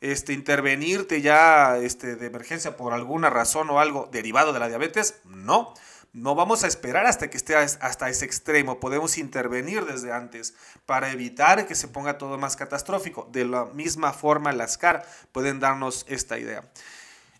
[0.00, 5.16] este, intervenirte ya este, de emergencia por alguna razón o algo derivado de la diabetes.
[5.24, 5.74] No,
[6.12, 8.80] no vamos a esperar hasta que esté hasta ese extremo.
[8.80, 10.54] Podemos intervenir desde antes
[10.86, 13.28] para evitar que se ponga todo más catastrófico.
[13.32, 16.64] De la misma forma, las CAR pueden darnos esta idea.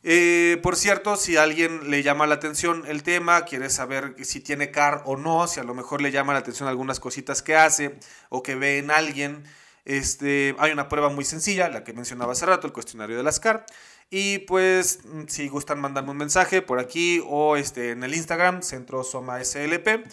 [0.04, 4.72] Eh, por cierto, si alguien le llama la atención el tema, quiere saber si tiene
[4.72, 7.98] CAR o no, si a lo mejor le llama la atención algunas cositas que hace
[8.28, 9.44] o que ve en alguien,
[9.84, 13.38] este, hay una prueba muy sencilla, la que mencionaba hace rato, el cuestionario de las
[13.38, 13.64] CAR.
[14.10, 19.04] Y pues, si gustan mandarme un mensaje por aquí o este, en el Instagram, Centro
[19.04, 20.04] Soma SLP,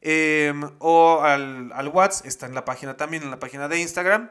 [0.00, 4.30] em, o al, al WhatsApp, está en la página también, en la página de Instagram.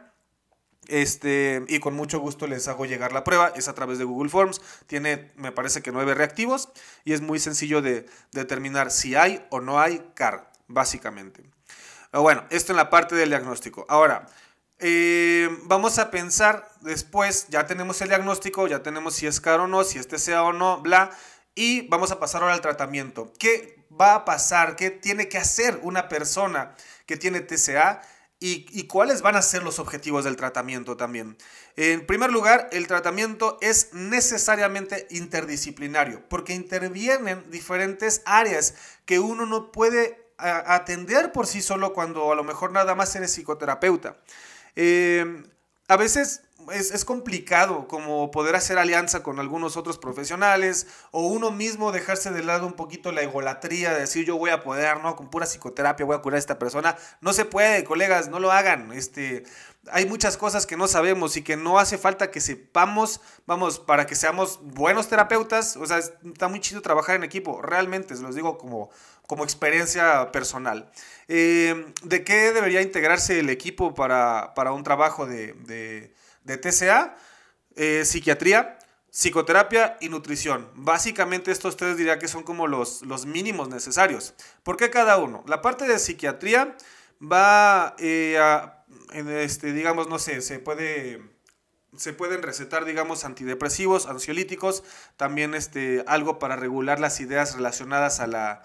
[0.88, 3.54] Este, y con mucho gusto les hago llegar la prueba.
[3.56, 4.62] Es a través de Google Forms.
[4.88, 6.69] Tiene, me parece que nueve reactivos.
[7.04, 11.43] Y es muy sencillo de, determinar si hay o no hay CAR, básicamente.
[12.12, 13.86] Bueno, esto en la parte del diagnóstico.
[13.89, 14.28] Ahora,
[14.80, 19.67] eh, vamos a pensar después, ya tenemos el diagnóstico, ya tenemos si es CAR o
[19.67, 21.12] no, si este sea o no, bla.
[21.56, 23.32] Y vamos a pasar ahora al tratamiento.
[23.39, 24.76] ¿Qué va a pasar?
[24.76, 28.02] ¿Qué tiene que hacer una persona que tiene TCA?
[28.46, 31.38] Y, cuáles van a ser los objetivos del tratamiento también.
[31.78, 38.76] En primer lugar, el tratamiento es necesariamente interdisciplinario porque intervienen diferentes áreas
[39.06, 43.32] que uno no puede atender por sí solo cuando a lo mejor nada más eres
[43.32, 44.18] psicoterapeuta.
[44.76, 45.44] Eh,
[45.88, 51.91] a veces es, complicado como poder hacer alianza con algunos otros profesionales o uno mismo
[51.91, 55.15] dejarse de lado un poquito la egolatría de decir yo voy a poder, ¿no?
[55.15, 56.95] Con pura psicoterapia voy a curar a esta persona.
[57.21, 58.91] No se puede, colegas, no lo hagan.
[58.93, 59.43] Este,
[59.91, 64.06] hay muchas cosas que no sabemos y que no hace falta que sepamos, vamos, para
[64.06, 65.78] que seamos buenos terapeutas.
[65.78, 68.89] O sea, está muy chido trabajar en equipo, realmente, se los digo como,
[69.28, 70.91] como experiencia personal.
[71.28, 76.13] Eh, ¿De qué debería integrarse el equipo para, un trabajo de
[76.46, 77.16] TCA,
[77.76, 78.78] eh, psiquiatría,
[79.10, 80.70] psicoterapia y nutrición.
[80.76, 84.34] Básicamente estos tres diría que son como los, los mínimos necesarios.
[84.64, 85.44] ¿Por qué cada uno?
[85.48, 86.76] La parte de psiquiatría
[87.22, 91.34] va eh, a, este, digamos, no sé, se puede
[91.96, 94.84] se pueden recetar, digamos, antidepresivos, ansiolíticos,
[95.16, 98.64] también este, algo para regular las ideas relacionadas a la,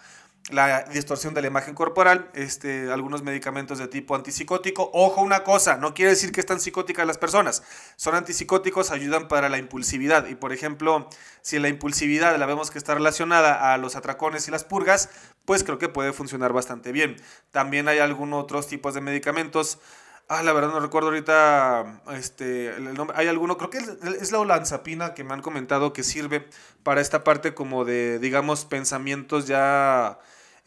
[0.50, 4.90] la distorsión de la imagen corporal, este, algunos medicamentos de tipo antipsicótico.
[4.94, 7.62] Ojo una cosa, no quiere decir que están psicóticas las personas.
[7.96, 10.26] Son antipsicóticos, ayudan para la impulsividad.
[10.26, 11.08] Y por ejemplo,
[11.42, 15.10] si la impulsividad la vemos que está relacionada a los atracones y las purgas,
[15.44, 17.16] pues creo que puede funcionar bastante bien.
[17.50, 19.78] También hay algunos otros tipos de medicamentos.
[20.28, 23.16] Ah, la verdad no recuerdo ahorita este, el nombre.
[23.18, 26.46] Hay alguno, creo que es la olanzapina que me han comentado que sirve
[26.82, 30.18] para esta parte como de, digamos, pensamientos ya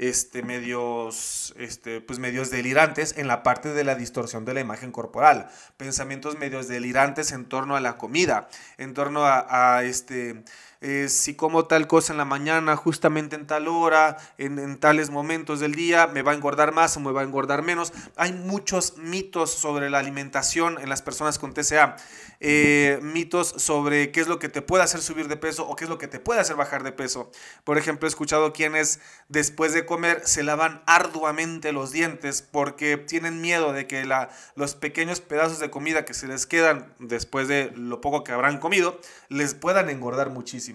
[0.01, 4.91] este, medios, este, pues medios delirantes en la parte de la distorsión de la imagen
[4.91, 10.43] corporal, pensamientos medios delirantes en torno a la comida, en torno a, a este,
[10.83, 15.59] eh, si como tal cosa en la mañana, justamente en tal hora, en, tales momentos
[15.59, 17.93] del día, me va a engordar más o me va a engordar menos.
[18.15, 21.97] Hay muchos mitos sobre la alimentación en las personas con TCA.
[22.39, 25.83] Eh, mitos sobre qué es lo que te puede hacer subir de peso o qué
[25.83, 27.29] es lo que te puede hacer bajar de peso.
[27.63, 33.39] Por ejemplo, he escuchado quienes después de comer se lavan arduamente los dientes porque tienen
[33.39, 37.71] miedo de que la, los pequeños pedazos de comida que se les quedan después de
[37.75, 40.70] lo poco que habrán comido les puedan engordar muchísimo.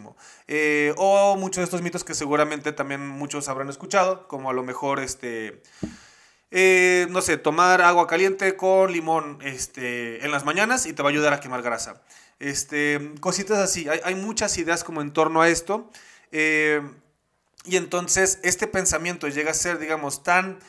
[0.46, 4.62] Eh, o muchos de estos mitos que seguramente también muchos habrán escuchado, como a lo
[4.62, 5.62] mejor este...
[6.52, 11.08] Eh, no sé, tomar agua caliente con limón este, en las mañanas y te va
[11.08, 12.02] a ayudar a quemar grasa.
[12.38, 15.90] Este, cositas así, hay, muchas ideas como en torno a esto.
[16.30, 16.80] Eh,
[17.64, 20.60] y entonces este pensamiento llega a ser, digamos, tan,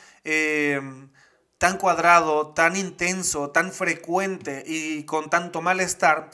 [1.58, 6.28] tan cuadrado, tan intenso, tan frecuente y con tanto malestar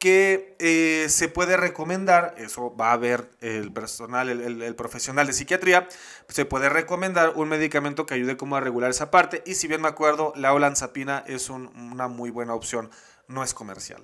[0.00, 5.86] que eh, se puede recomendar, eso va a ver el personal, el, profesional de psiquiatría,
[6.26, 9.82] se puede recomendar un medicamento que ayude como a regular esa parte y si bien
[9.82, 12.90] me acuerdo, la olanzapina es una muy buena opción,
[13.28, 14.02] no es comercial.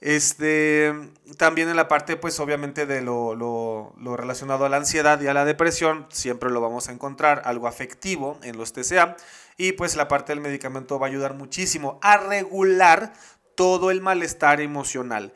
[0.00, 0.92] Este,
[1.38, 5.34] también en la parte, pues obviamente de lo, lo, relacionado a la ansiedad y a
[5.34, 9.16] la depresión, siempre lo vamos a encontrar, algo afectivo en los TCA.
[9.56, 13.12] Y pues la parte del medicamento va a ayudar muchísimo a regular
[13.54, 15.32] todo el malestar emocional.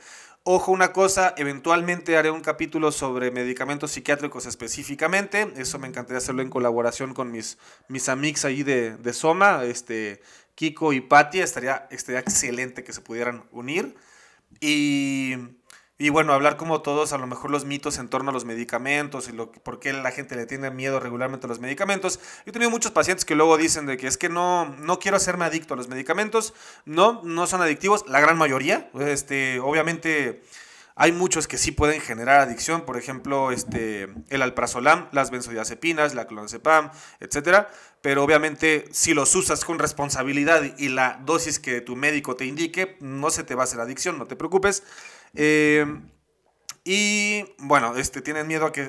[0.49, 5.53] Ojo una cosa, eventualmente haré un capítulo sobre medicamentos psiquiátricos específicamente.
[5.57, 10.21] Eso me encantaría hacerlo en colaboración con mis, mis amigos ahí de, de Soma, este,
[10.55, 11.41] Kiko y Patti.
[11.41, 13.97] Estaría, estaría excelente que se pudieran unir.
[14.61, 15.35] Y,
[16.11, 19.33] bueno, hablar como todos, a lo mejor los mitos en torno a los medicamentos y
[19.33, 22.19] lo, por qué la gente le tiene miedo regularmente a los medicamentos.
[22.45, 25.17] Yo he tenido muchos pacientes que luego dicen de que es que no, no quiero
[25.17, 26.53] hacerme adicto a los medicamentos.
[26.85, 28.91] No, no son adictivos, la gran mayoría.
[28.99, 30.43] Este, obviamente
[30.99, 36.27] hay muchos que sí pueden generar adicción, por ejemplo, este, el alprazolam, las benzodiazepinas, la
[36.27, 37.69] clonazepam, etcétera.
[38.01, 42.97] Pero obviamente, si los usas con responsabilidad y la dosis que tu médico te indique,
[43.01, 44.85] no se te va a hacer adicción, no te preocupes.
[45.35, 45.85] Eh,
[46.89, 48.89] y bueno, este, tienen miedo a que,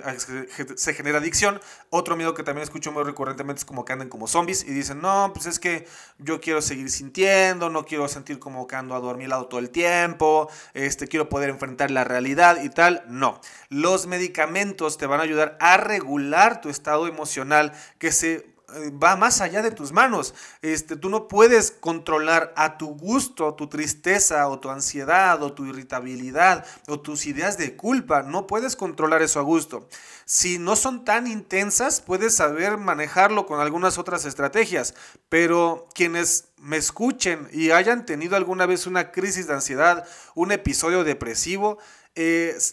[0.75, 1.59] se genere adicción.
[1.89, 5.01] Otro miedo que también escucho muy recurrentemente es como que anden como zombies y dicen,
[5.01, 5.87] no, pues es que
[6.19, 11.07] yo quiero seguir sintiendo, no quiero sentir como que ando adormilado todo el tiempo, este,
[11.07, 13.03] quiero poder enfrentar la realidad y tal.
[13.07, 18.56] No, los medicamentos te van a ayudar a regular tu estado emocional que se
[19.01, 20.33] va más allá de tus manos.
[20.61, 25.65] Este, tú no puedes controlar a tu gusto tu tristeza o tu ansiedad o tu
[25.65, 28.23] irritabilidad o tus ideas de culpa.
[28.23, 29.87] No puedes controlar eso a gusto.
[30.25, 34.93] Si no son tan intensas, puedes saber manejarlo con algunas otras estrategias.
[35.29, 41.03] Pero quienes me escuchen y hayan tenido alguna vez una crisis de ansiedad, un episodio
[41.03, 41.77] depresivo,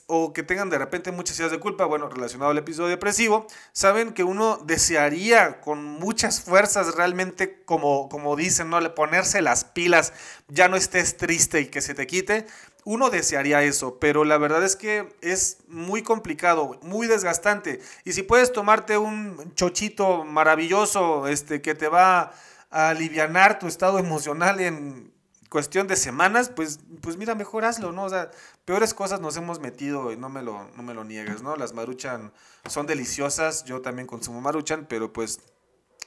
[0.06, 4.12] o que tengan de repente muchas ideas de culpa, bueno, relacionado al episodio depresivo, saben
[4.12, 8.94] que uno desearía con muchas fuerzas realmente, como, como dicen, ¿no?
[8.94, 10.12] ponerse las pilas,
[10.48, 12.46] ya no estés triste y que se te quite.
[12.84, 17.80] Uno desearía eso, pero la verdad es que es muy complicado, muy desgastante.
[18.04, 22.32] Y si puedes tomarte un chochito maravilloso este, que te va
[22.70, 25.14] a aliviar tu estado emocional en
[25.54, 28.02] cuestión de semanas, pues, pues mira, mejor hazlo, ¿no?
[28.04, 28.30] O sea,
[28.64, 31.56] peores cosas nos hemos metido y no me lo, no me lo niegues, ¿no?
[31.56, 32.32] Las maruchan
[32.68, 35.40] son deliciosas, yo también consumo maruchan, pero pues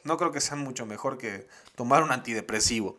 [0.04, 2.98] no creo que sean mucho mejor que tomar un antidepresivo.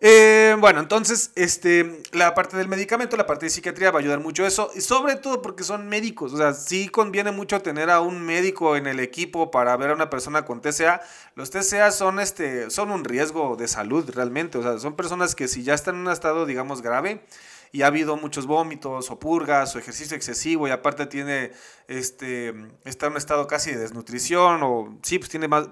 [0.00, 4.20] Eh, bueno, entonces, este, la parte del medicamento, la parte de psiquiatría va a ayudar
[4.20, 8.00] mucho eso, y sobre todo porque son médicos, o sea, sí conviene mucho tener a
[8.00, 11.00] un médico en el equipo para ver a una persona con TCA.
[11.34, 15.48] Los TCA son, este, son un riesgo de salud realmente, o sea, son personas que
[15.48, 17.24] si ya están en un estado, digamos, grave,
[17.72, 21.52] y ha habido muchos vómitos o purgas o ejercicio excesivo y aparte tiene
[21.86, 22.54] este
[22.84, 25.68] está en un estado casi de desnutrición o sí pues tiene más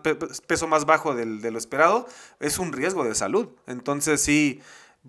[0.46, 2.06] peso más bajo del, de lo esperado
[2.40, 4.60] es un riesgo de salud entonces sí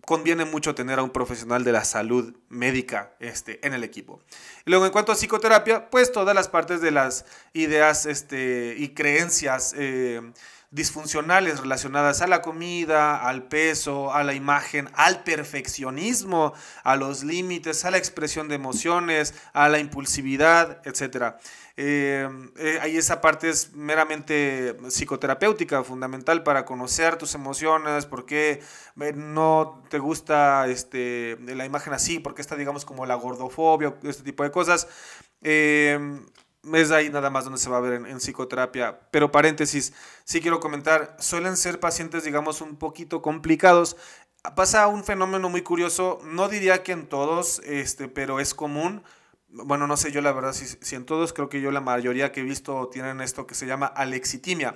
[0.05, 4.21] conviene mucho tener a un profesional de la salud médica este, en el equipo.
[4.65, 9.73] Luego, en cuanto a psicoterapia, pues todas las partes de las ideas este, y creencias
[9.77, 10.21] eh,
[10.69, 16.53] disfuncionales relacionadas a la comida, al peso, a la imagen, al perfeccionismo,
[16.83, 21.35] a los límites, a la expresión de emociones, a la impulsividad, etc.
[21.77, 22.27] Eh,
[22.57, 28.61] eh, ahí esa parte es meramente psicoterapéutica, fundamental para conocer tus emociones, por qué
[28.99, 33.95] eh, no te gusta este, la imagen así, por qué está, digamos, como la gordofobia,
[34.03, 34.87] este tipo de cosas
[36.73, 38.99] es ahí nada más donde se va a ver en, psicoterapia.
[39.11, 39.93] Pero paréntesis,
[40.23, 43.97] sí quiero comentar, suelen ser pacientes, digamos, un poquito complicados.
[44.55, 49.03] Pasa un fenómeno muy curioso, no diría que en todos, este, pero es común.
[49.49, 52.31] Bueno, no sé yo la verdad si, si en todos, creo que yo la mayoría
[52.31, 54.75] que he visto tienen esto que se llama alexitimia.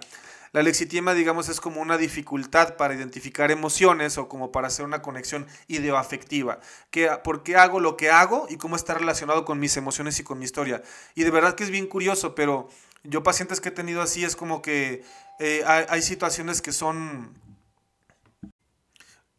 [0.53, 5.01] La lexitima, digamos, es como una dificultad para identificar emociones o como para hacer una
[5.01, 6.59] conexión ideoafectiva.
[6.89, 10.23] Que, ¿Por qué hago lo que hago y cómo está relacionado con mis emociones y
[10.23, 10.83] con mi historia?
[11.15, 12.67] Y de verdad que es bien curioso, pero
[13.03, 15.03] yo pacientes que he tenido así es como que
[15.39, 17.33] eh, hay, situaciones que son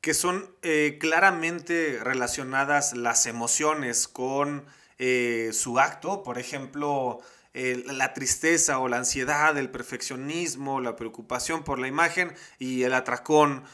[0.00, 4.64] que son eh, claramente relacionadas las emociones con
[4.98, 7.20] eh, su acto, por ejemplo,
[7.54, 13.64] la tristeza o la ansiedad, el perfeccionismo, la preocupación por la imagen y el atracón,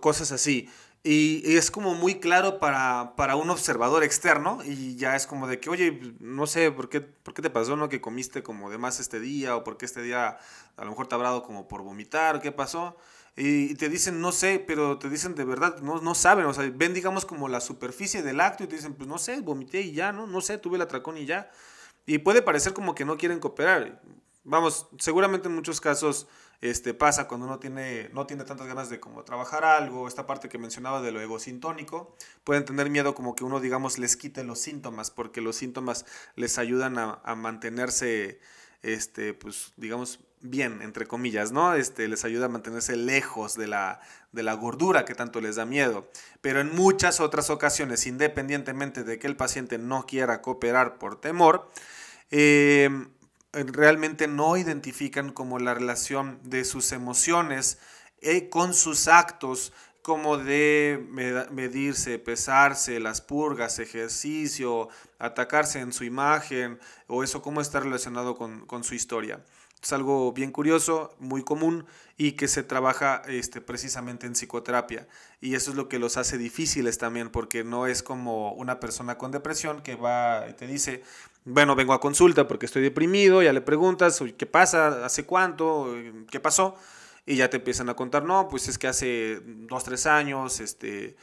[0.00, 0.68] cosas así.
[1.02, 5.58] Y, es como muy claro para, para, un observador externo y ya es como de
[5.58, 7.88] que, oye, no sé, ¿por qué, por qué te pasó, no?
[7.88, 10.36] Que comiste como de más este día o por qué este día
[10.76, 12.96] a lo mejor te ha hablado como por vomitar, ¿qué pasó?
[13.34, 16.70] Y te dicen, no sé, pero te dicen de verdad, no, no saben, o sea,
[16.74, 19.92] ven digamos como la superficie del acto y te dicen, pues no sé, vomité y
[19.92, 20.26] ya, ¿no?
[20.26, 21.50] No sé, tuve el atracón y ya.
[22.06, 24.02] Y puede parecer como que no quieren cooperar.
[24.44, 26.26] Vamos, seguramente en muchos casos
[26.60, 30.48] este, pasa cuando uno tiene, no tiene tantas ganas de como trabajar algo, esta parte
[30.48, 34.58] que mencionaba de lo egosintónico, pueden tener miedo como que uno, digamos, les quite los
[34.58, 36.04] síntomas, porque los síntomas
[36.36, 38.40] les ayudan a, a mantenerse,
[38.82, 41.74] este, pues, digamos, bien, entre comillas, ¿no?
[41.74, 44.00] Este, les ayuda a mantenerse lejos de la,
[44.32, 46.08] de la gordura que tanto les da miedo.
[46.40, 51.68] Pero en muchas otras ocasiones, independientemente de que el paciente no quiera cooperar por temor,
[52.30, 52.88] eh,
[53.52, 57.78] realmente no identifican como la relación de sus emociones
[58.20, 59.72] eh, con sus actos,
[60.02, 61.06] como de
[61.50, 64.88] medirse, pesarse, las purgas, ejercicio,
[65.18, 69.44] atacarse en su imagen, o eso cómo está relacionado con, con su historia.
[69.82, 71.86] Es algo bien curioso, muy común
[72.18, 75.08] y que se trabaja este, precisamente en psicoterapia.
[75.40, 79.16] Y eso es lo que los hace difíciles también, porque no es como una persona
[79.16, 81.02] con depresión que va y te dice,
[81.44, 85.06] bueno, vengo a consulta porque estoy deprimido, ya le preguntas, ¿qué pasa?
[85.06, 85.94] ¿Hace cuánto?
[86.30, 86.76] ¿Qué pasó?
[87.24, 91.16] Y ya te empiezan a contar, no, pues es que hace dos, tres años, este,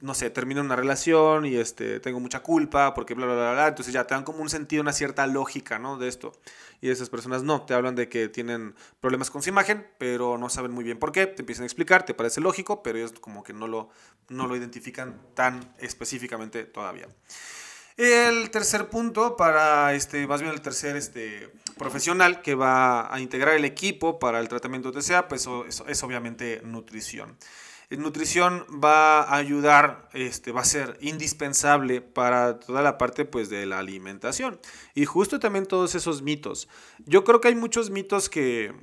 [0.00, 3.68] no sé, termino una relación y este, tengo mucha culpa porque bla, bla, bla, bla.
[3.68, 5.98] Entonces ya te dan como un sentido, una cierta lógica, ¿no?
[5.98, 6.32] De esto.
[6.80, 10.48] Y esas personas no, te hablan de que tienen problemas con su imagen, pero no
[10.48, 11.26] saben muy bien por qué.
[11.26, 13.90] Te empiezan a explicar, te parece lógico, pero ellos como que no lo,
[14.28, 17.08] no lo identifican tan específicamente todavía.
[17.96, 23.56] El tercer punto para, este, más bien el tercer este, profesional que va a integrar
[23.56, 27.36] el equipo para el tratamiento TCA, pues es, es obviamente nutrición.
[27.90, 33.64] Nutrición va a ayudar, este, va a ser indispensable para toda la parte pues, de
[33.64, 34.60] la alimentación.
[34.94, 36.68] Y justo también todos esos mitos.
[37.06, 38.74] Yo creo que hay muchos mitos que,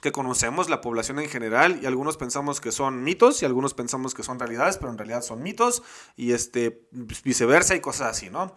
[0.00, 4.14] que conocemos, la población en general, y algunos pensamos que son mitos y algunos pensamos
[4.14, 5.82] que son realidades, pero en realidad son mitos
[6.16, 8.54] y este, viceversa y cosas así, ¿no?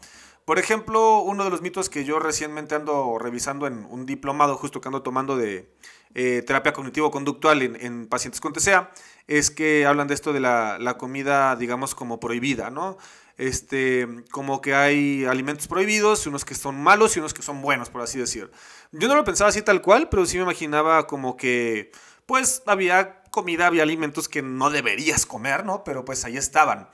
[0.47, 4.79] Por ejemplo, uno de los mitos que yo recientemente ando revisando en un diplomado, justo
[4.79, 5.73] que ando tomando de
[6.15, 8.89] eh, terapia cognitivo-conductual en, pacientes con TCA,
[9.27, 12.97] es que hablan de esto de la, la comida, digamos, como prohibida, ¿no?
[13.37, 17.89] este, como que hay alimentos prohibidos, unos que son malos y unos que son buenos,
[17.89, 18.51] por así decir.
[18.91, 21.91] Yo no lo pensaba así tal cual, pero sí me imaginaba como que,
[22.25, 25.83] pues, había comida, había alimentos que no deberías comer, ¿no?
[25.83, 26.89] Pero pues ahí estaban.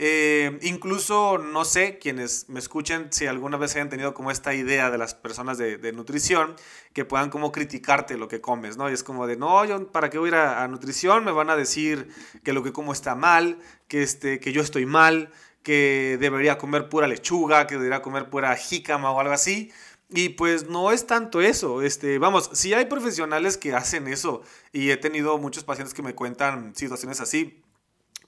[0.00, 4.90] Eh, incluso, no sé, quienes me escuchen, si alguna vez hayan tenido como esta idea
[4.90, 6.54] de las personas de, nutrición,
[6.92, 8.88] que puedan como criticarte lo que comes, ¿no?
[8.88, 11.24] Y es como de, no, yo, ¿para qué voy a ir a, nutrición?
[11.24, 12.08] Me van a decir
[12.44, 15.32] que lo que como está mal, que, este, que yo estoy mal,
[15.64, 19.72] que debería comer pura lechuga, que debería comer pura jícama o algo así.
[20.10, 24.42] Y pues no es tanto eso, este, vamos, si hay profesionales que hacen eso
[24.72, 27.62] y he tenido muchos pacientes que me cuentan situaciones así.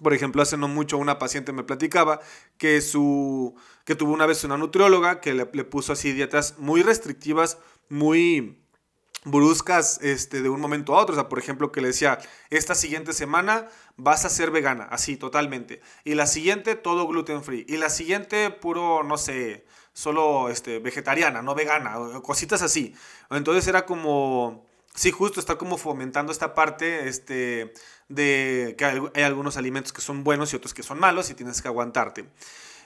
[0.03, 2.21] Por ejemplo, hace no mucho una paciente me platicaba
[2.59, 7.59] que, su, que tuvo una vez una nutrióloga que le, puso así dietas muy restrictivas,
[7.89, 8.59] muy
[9.25, 11.15] bruscas este, de un momento a otro.
[11.15, 15.17] O sea, por ejemplo, que le decía, esta siguiente semana vas a ser vegana, así,
[15.17, 15.81] totalmente.
[16.05, 17.67] Y la siguiente, todo gluten free.
[17.69, 22.95] Y la siguiente, puro, no sé, solo este, vegetariana, no vegana, cositas así.
[23.31, 27.73] Entonces era como, sí, justo está como fomentando esta parte este,
[28.09, 31.63] de que hay algunos alimentos que son buenos y otros que son malos y tienes
[31.63, 32.27] que aguantarte.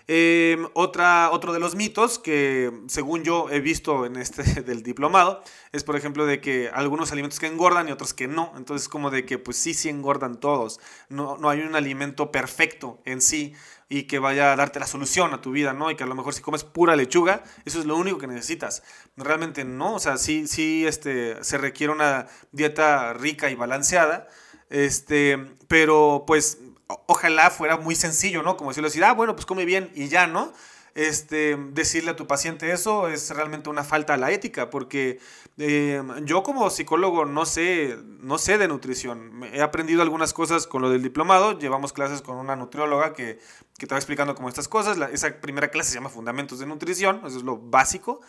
[0.07, 5.43] Em, otra, otro de los mitos que según yo he visto en este del diplomado
[5.73, 8.53] es por ejemplo de que algunos alimentos que engordan y otros que no.
[8.57, 10.79] Entonces como de que pues sí, sí engordan todos.
[11.09, 13.55] No, no hay un alimento perfecto en sí
[13.89, 15.91] y que vaya a darte la solución a tu vida, ¿no?
[15.91, 18.83] Y que a lo mejor si comes pura lechuga, eso es lo único que necesitas.
[19.17, 24.29] Realmente no, o sea, sí, sí este, se requiere una dieta rica y balanceada,
[24.71, 26.59] este, pero pues
[27.07, 28.57] ojalá fuera muy sencillo, ¿no?
[28.57, 30.53] Como decirle decir, ah, bueno, pues come bien y ya, ¿no?
[30.95, 35.19] Este, decirle a tu paciente eso es realmente una falta a la ética, porque
[35.59, 39.43] eh, yo como psicólogo no sé, no sé de nutrición.
[39.53, 43.41] He aprendido algunas cosas con lo del diplomado, llevamos clases con una nutrióloga que,
[43.77, 44.97] que explicando como estas cosas.
[45.13, 48.21] esa primera clase se llama Fundamentos de Nutrición, eso es lo básico.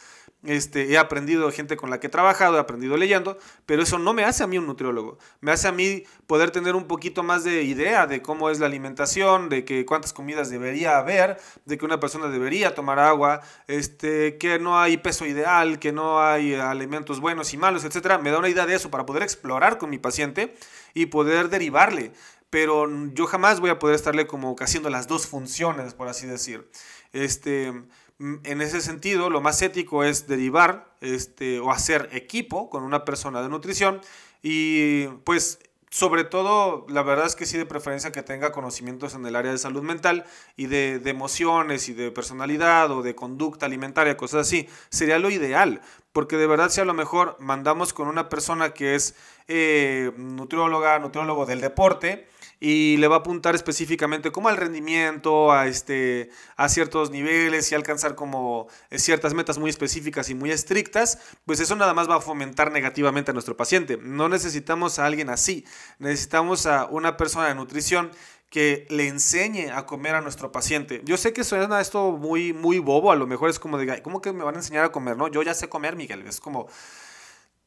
[0.48, 4.14] Este, he aprendido gente con la que he trabajado, he aprendido leyendo, pero eso no
[4.14, 5.18] me hace a mí un nutriólogo.
[5.42, 8.66] Me hace a mí poder tener un poquito más de idea de cómo es la
[8.66, 14.38] alimentación, de que cuántas comidas debería haber, de que una persona debería tomar agua, este,
[14.38, 18.20] que no hay peso ideal, que no hay alimentos buenos y malos, etc.
[18.22, 20.56] Me da una idea de eso para poder explorar con mi paciente
[20.94, 22.12] y poder derivarle
[22.56, 26.70] pero yo jamás voy a poder estarle como haciendo las dos funciones, por así decir.
[27.12, 27.74] Este,
[28.20, 33.42] en ese sentido, lo más ético es derivar este, o hacer equipo con una persona
[33.42, 34.02] de nutrición
[34.42, 35.60] y pues
[35.96, 39.54] sobre todo, la verdad es que sí de preferencia que tenga conocimientos en el área
[39.54, 40.26] de salud mental
[40.58, 44.68] y de, emociones y de personalidad o de conducta alimentaria, cosas así.
[44.90, 45.80] Sería lo ideal,
[46.12, 49.16] porque de verdad si a lo mejor mandamos con una persona que es
[49.48, 52.28] eh, nutrióloga, nutriólogo del deporte,
[52.60, 57.76] y le va a apuntar específicamente como al rendimiento, a, este, a ciertos niveles y
[57.76, 62.16] alcanzar como eh, ciertas metas muy específicas y muy estrictas, pues eso nada más va
[62.16, 63.98] a fomentar negativamente a nuestro paciente.
[64.02, 65.66] No necesitamos a alguien así,
[66.00, 68.12] necesitamos a una persona de nutrición
[68.50, 71.02] que le enseñe a comer a nuestro paciente.
[71.04, 74.22] Yo sé que suena esto muy, muy bobo, a lo mejor es como de, ¿cómo
[74.22, 75.18] que me van a enseñar a comer?
[75.18, 76.68] No, yo ya sé comer, Miguel, es como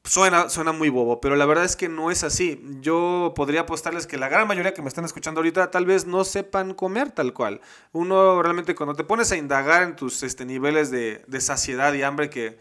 [0.09, 2.62] Suena, suena muy bobo, pero la verdad es que no es así.
[2.80, 6.24] Yo podría apostarles que la gran mayoría que me están escuchando ahorita tal vez no
[6.24, 7.61] sepan comer tal cual.
[7.92, 12.02] Uno realmente cuando te pones a indagar en tus este, niveles de, de saciedad y
[12.04, 12.59] hambre que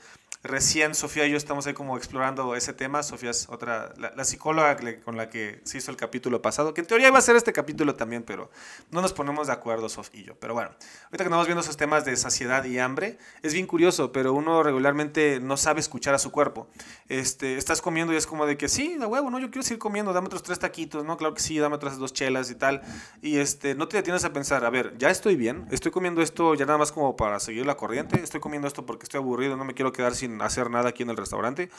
[0.48, 3.04] recién Sofía y yo estamos ahí como explorando ese tema.
[3.04, 6.88] Sofía es otra, la, psicóloga con la que se hizo el capítulo pasado, que en
[6.88, 8.50] teoría iba a ser este capítulo también, pero
[8.92, 10.36] no nos ponemos de acuerdo Sofía y yo.
[10.40, 10.70] Pero bueno,
[11.06, 14.64] ahorita que estamos viendo esos temas de saciedad y hambre, es bien curioso, pero uno
[14.64, 16.68] regularmente no sabe escuchar a su cuerpo.
[17.10, 19.80] Este, estás comiendo y es como de que sí, de huevo, no, yo quiero seguir
[19.80, 22.82] comiendo, dame otros tres taquitos, no, claro que sí, dame otras dos chelas y tal.
[23.22, 26.56] Y este, no te detienes a pensar, a ver, ya estoy bien, estoy comiendo esto
[26.56, 29.66] ya nada más como para seguir la corriente, estoy comiendo esto porque estoy aburrido, no
[29.66, 31.70] me quiero quedar sin hacer nada aquí en el restaurante,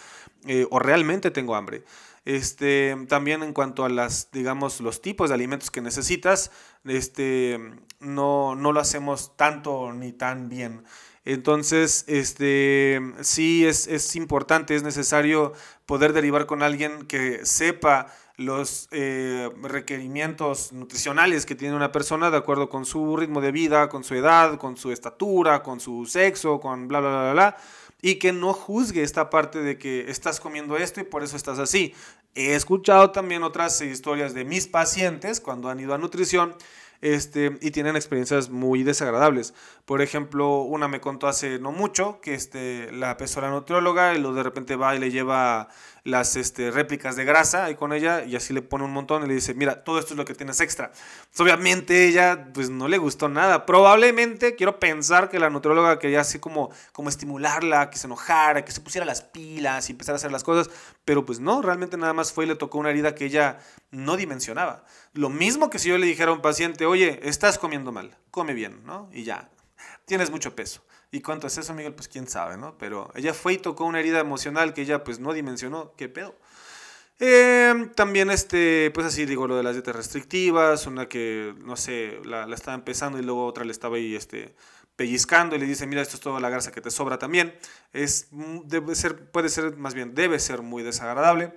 [0.46, 1.84] eh, o realmente tengo hambre.
[2.24, 6.50] Este, también en cuanto a las, digamos, los tipos de alimentos que necesitas,
[6.84, 7.58] este,
[8.00, 10.84] no, no lo hacemos tanto ni tan bien.
[11.24, 15.52] Entonces, este, sí es, es importante, es necesario
[15.86, 18.06] poder derivar con alguien que sepa
[18.38, 23.88] los eh, requerimientos nutricionales que tiene una persona de acuerdo con su ritmo de vida,
[23.88, 27.56] con su edad, con su estatura, con su sexo, con bla, bla, bla, bla,
[28.00, 31.58] y que no juzgue esta parte de que estás comiendo esto y por eso estás
[31.58, 31.94] así.
[32.34, 36.54] He escuchado también otras historias de mis pacientes cuando han ido a nutrición
[37.00, 39.54] este, y tienen experiencias muy desagradables.
[39.84, 44.20] Por ejemplo, una me contó hace no mucho que este, la pesó la nutrióloga y
[44.20, 45.68] lo de repente va y le lleva
[46.08, 49.28] las este, réplicas de grasa ahí con ella y así le pone un montón y
[49.28, 50.90] le dice, mira, todo esto es lo que tienes extra.
[50.90, 53.66] Pues, obviamente ella pues no le gustó nada.
[53.66, 58.72] Probablemente quiero pensar que la nutrióloga quería así como, como estimularla, que se enojara, que
[58.72, 60.70] se pusiera las pilas y empezara a hacer las cosas,
[61.04, 63.58] pero pues no, realmente nada más fue y le tocó una herida que ella
[63.90, 64.84] no dimensionaba.
[65.12, 68.54] Lo mismo que si yo le dijera a un paciente, oye, estás comiendo mal, come
[68.54, 69.10] bien, ¿no?
[69.12, 69.50] Y ya,
[70.06, 70.82] tienes mucho peso.
[71.10, 71.94] ¿Y cuánto es eso, Miguel?
[71.94, 72.76] Pues quién sabe, ¿no?
[72.78, 75.94] Pero ella fue y tocó una herida emocional que ella pues no dimensionó.
[75.96, 76.36] ¿Qué pedo?
[77.20, 82.20] Em, también, este, pues así digo, lo de las dietas restrictivas, una que, no sé,
[82.24, 84.54] la, la, estaba empezando y luego otra le estaba ahí, este,
[84.98, 87.54] pellizcando y le dice, mira, esto es toda la grasa que te sobra también.
[87.92, 88.28] Es,
[88.64, 91.52] debe ser, puede ser, más bien, debe ser muy desagradable.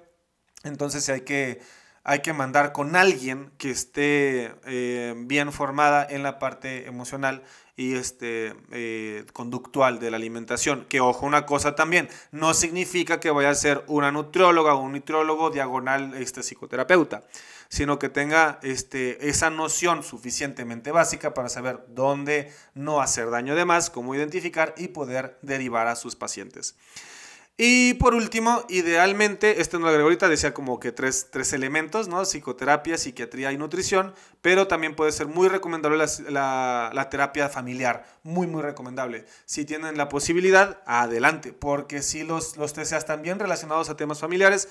[0.64, 1.60] Entonces hay que
[2.04, 7.43] hay que mandar con alguien que esté eh, bien formada en la parte emocional
[7.76, 10.86] y este, eh, conductual de la alimentación.
[10.89, 14.93] Que ojo, una cosa también, no significa que vaya a ser una nutrióloga o un
[14.93, 17.24] nutriólogo diagonal este, psicoterapeuta,
[17.70, 23.66] sino que tenga este, esa noción suficientemente básica para saber dónde no hacer daño de
[23.66, 26.76] más, cómo identificar y poder derivar a sus pacientes.
[27.64, 32.07] Y por último, idealmente, este no lo agregó ahorita, decía como que tres, tres, elementos,
[32.07, 32.26] ¿no?
[32.26, 38.47] Psicoterapia, psiquiatría y nutrición, pero también puede ser muy recomendable la, la, terapia familiar, muy,
[38.47, 39.26] muy recomendable.
[39.45, 44.20] Si tienen la posibilidad, adelante, porque si los, los TCA están bien relacionados a temas
[44.20, 44.68] familiares,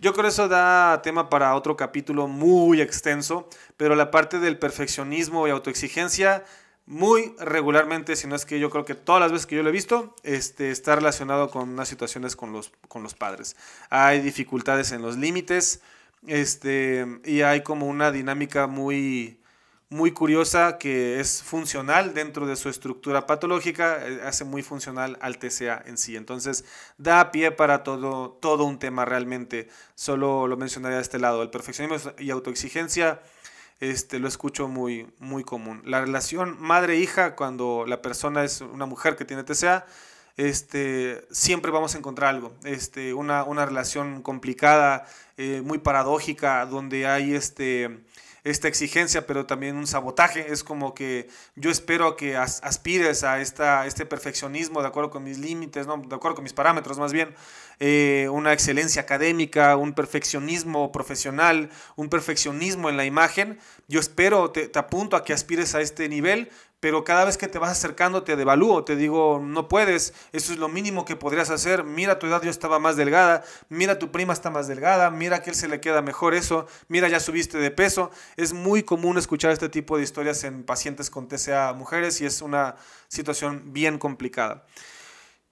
[0.00, 5.46] yo creo eso da tema para otro capítulo muy extenso, pero la parte del perfeccionismo
[5.46, 6.42] y autoexigencia
[6.86, 9.68] muy regularmente, si no es que yo creo que todas las veces que yo lo
[9.68, 13.56] he visto, este, está relacionado con unas situaciones con los, con los padres.
[13.88, 15.80] Hay dificultades en los límites
[16.26, 19.38] este, y hay como una dinámica muy,
[19.92, 25.38] muy curiosa que es funcional dentro de su estructura patológica, eh, hace muy funcional al
[25.38, 26.16] TCA en sí.
[26.16, 26.64] Entonces
[26.98, 29.68] da pie para todo, todo un tema realmente.
[29.94, 31.42] Solo lo mencionaría de este lado.
[31.42, 33.20] El perfeccionismo y autoexigencia
[33.82, 35.82] este, lo escucho muy, muy común.
[35.84, 39.86] La relación madre-hija, cuando la persona es una mujer que tiene TCA,
[40.36, 42.54] este, siempre vamos a encontrar algo.
[42.62, 45.04] Este, una, una relación complicada,
[45.36, 48.04] eh, muy paradójica, donde hay este,
[48.44, 50.52] esta exigencia, pero también un sabotaje.
[50.52, 55.38] Es como que yo espero que aspires a esta, este perfeccionismo de acuerdo con mis
[55.38, 55.96] límites, ¿no?
[55.96, 57.34] de acuerdo con mis parámetros más bien,
[57.78, 63.58] eh, una excelencia académica, un perfeccionismo profesional, un perfeccionismo en la imagen.
[63.88, 66.50] Yo espero, te, te apunto a que aspires a este nivel,
[66.82, 70.58] pero cada vez que te vas acercando te devalúo, te digo, no puedes, eso es
[70.58, 74.32] lo mínimo que podrías hacer, mira tu edad yo estaba más delgada, mira tu prima
[74.32, 77.70] está más delgada, mira que él se le queda mejor eso, mira ya subiste de
[77.70, 78.10] peso.
[78.36, 82.42] Es muy común escuchar este tipo de historias en pacientes con TCA mujeres y es
[82.42, 82.74] una
[83.06, 84.66] situación bien complicada.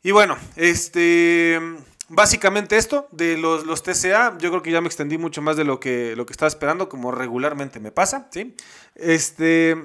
[0.03, 1.61] Y bueno, este,
[2.09, 5.63] básicamente esto de los, los, TCA, yo creo que ya me extendí mucho más de
[5.63, 8.57] lo que, lo que estaba esperando, como regularmente me pasa, ¿sí?
[8.97, 9.77] Este,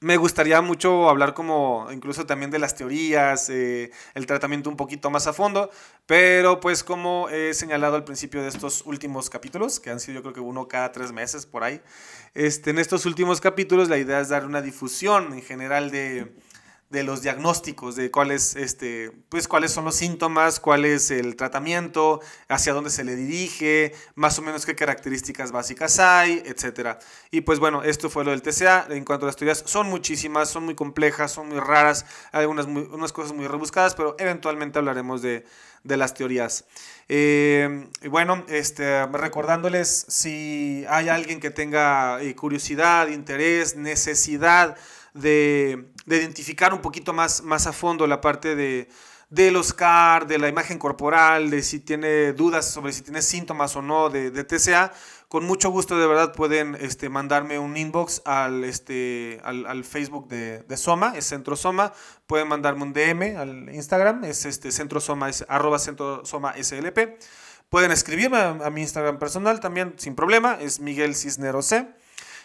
[0.00, 5.10] me gustaría mucho hablar como incluso también de las teorías, eh, el tratamiento un poquito
[5.10, 5.70] más a fondo,
[6.06, 10.22] pero pues como he señalado al principio de estos últimos capítulos, que han sido yo
[10.22, 11.82] creo que uno cada tres meses por ahí,
[12.32, 16.32] este, en estos últimos capítulos la idea es dar una difusión en general de
[16.90, 22.20] de los diagnósticos, de cuáles, este, pues, cuáles son los síntomas, cuál es el tratamiento,
[22.48, 26.98] hacia dónde se le dirige, más o menos qué características básicas hay, etc.
[27.30, 28.88] Y pues bueno, esto fue lo del TCA.
[28.90, 33.12] En cuanto a las teorías, son muchísimas, son muy complejas, son muy raras, hay unas
[33.12, 35.44] cosas muy rebuscadas, pero eventualmente hablaremos de,
[35.84, 36.64] de las teorías.
[37.08, 44.76] Eh, y bueno, este, recordándoles si hay alguien que tenga eh, curiosidad, interés, necesidad,
[45.14, 45.86] de,
[46.16, 48.88] identificar un poquito más, más a fondo la parte de,
[49.30, 53.76] de los CAR, de la imagen corporal, de si tiene dudas sobre si tiene síntomas
[53.76, 54.92] o no de, de TCA,
[55.28, 60.76] con mucho gusto de verdad pueden este, mandarme un inbox al, este, al, Facebook de,
[60.76, 61.92] Soma, es Centro Soma,
[62.26, 67.20] pueden mandarme un DM al Instagram, es este, Centro Soma, es arroba Centro Soma SLP.
[67.68, 71.86] Pueden escribirme a, a, mi Instagram personal también sin problema, es Miguel Cisneros C.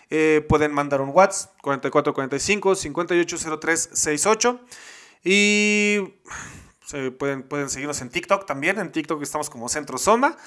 [0.09, 4.59] Eh, pueden mandar un WhatsApp 4445 580368
[5.23, 5.99] y
[7.17, 8.79] pueden, pueden seguirnos en TikTok también.
[8.79, 10.37] En TikTok estamos como Centro Soma.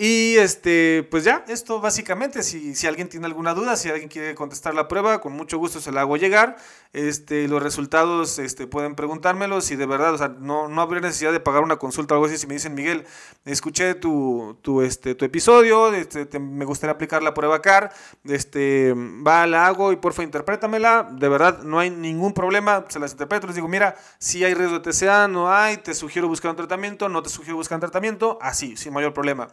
[0.00, 4.36] Y este, pues ya, esto básicamente, si, si, alguien tiene alguna duda, si alguien quiere
[4.36, 6.54] contestar la prueba, con mucho gusto se la hago llegar.
[6.92, 11.32] Este, los resultados este, pueden preguntármelos y de verdad, o sea, no, no habría necesidad
[11.32, 12.38] de pagar una consulta o algo así.
[12.38, 13.06] Si me dicen, Miguel,
[13.44, 17.92] escuché tu, tu, este, tu episodio, este, me gustaría aplicar la prueba CAR,
[18.22, 21.08] este, va, la hago y porfa, interprétamela.
[21.10, 24.78] De verdad, no hay ningún problema, se las interpreto, les digo, mira, si hay riesgo
[24.78, 28.38] de TCA, no hay, te sugiero buscar un tratamiento, no te sugiero buscar un tratamiento,
[28.40, 29.48] así, sin mayor problema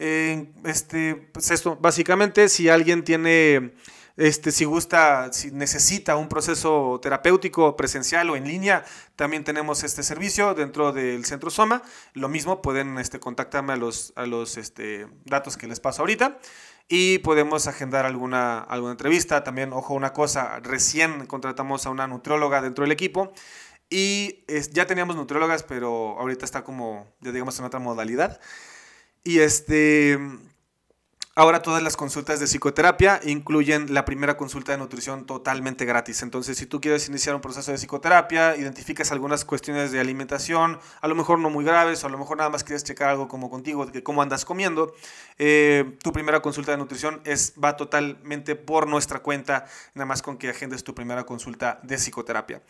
[0.00, 3.74] este, pues esto, básicamente, si alguien tiene,
[4.16, 8.84] este, si gusta, si necesita un proceso terapéutico presencial o en línea,
[9.14, 11.82] también tenemos este servicio dentro del Centro Soma.
[12.14, 16.38] Lo mismo, pueden este, contactarme a los, a los este, datos que les paso ahorita
[16.88, 19.44] y podemos agendar alguna, alguna entrevista.
[19.44, 23.32] También, ojo, una cosa, recién contratamos a una nutrióloga dentro del equipo.
[23.90, 28.40] Y ya teníamos nutriólogas, pero ahorita está como, ya digamos, en otra modalidad.
[29.22, 30.18] Y este,
[31.34, 36.22] ahora todas las consultas de psicoterapia incluyen la primera consulta de nutrición totalmente gratis.
[36.22, 41.08] Entonces, si tú quieres iniciar un proceso de psicoterapia, identificas algunas cuestiones de alimentación, a
[41.08, 43.50] lo mejor no muy graves, o a lo mejor nada más quieres checar algo como
[43.50, 44.94] contigo, de cómo andas comiendo,
[45.38, 50.38] eh, tu primera consulta de nutrición es, va totalmente por nuestra cuenta, nada más con
[50.38, 52.62] que agendes tu primera consulta de psicoterapia.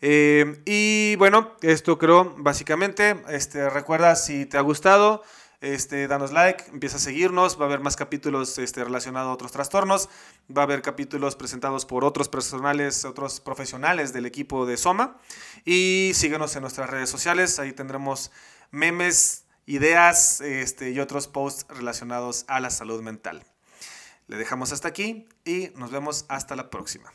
[0.00, 5.22] Eh, y bueno, esto creo básicamente, este, recuerda si te ha gustado,
[5.60, 9.52] este, danos like, empieza a seguirnos, va a haber más capítulos este, relacionados a otros
[9.52, 10.08] trastornos,
[10.54, 15.18] va a haber capítulos presentados por otros personales, otros profesionales del equipo de Soma
[15.64, 18.30] y síguenos en nuestras redes sociales, ahí tendremos
[18.70, 23.44] memes, ideas este, y otros posts relacionados a la salud mental.
[24.28, 27.12] Le dejamos hasta aquí y nos vemos hasta la próxima.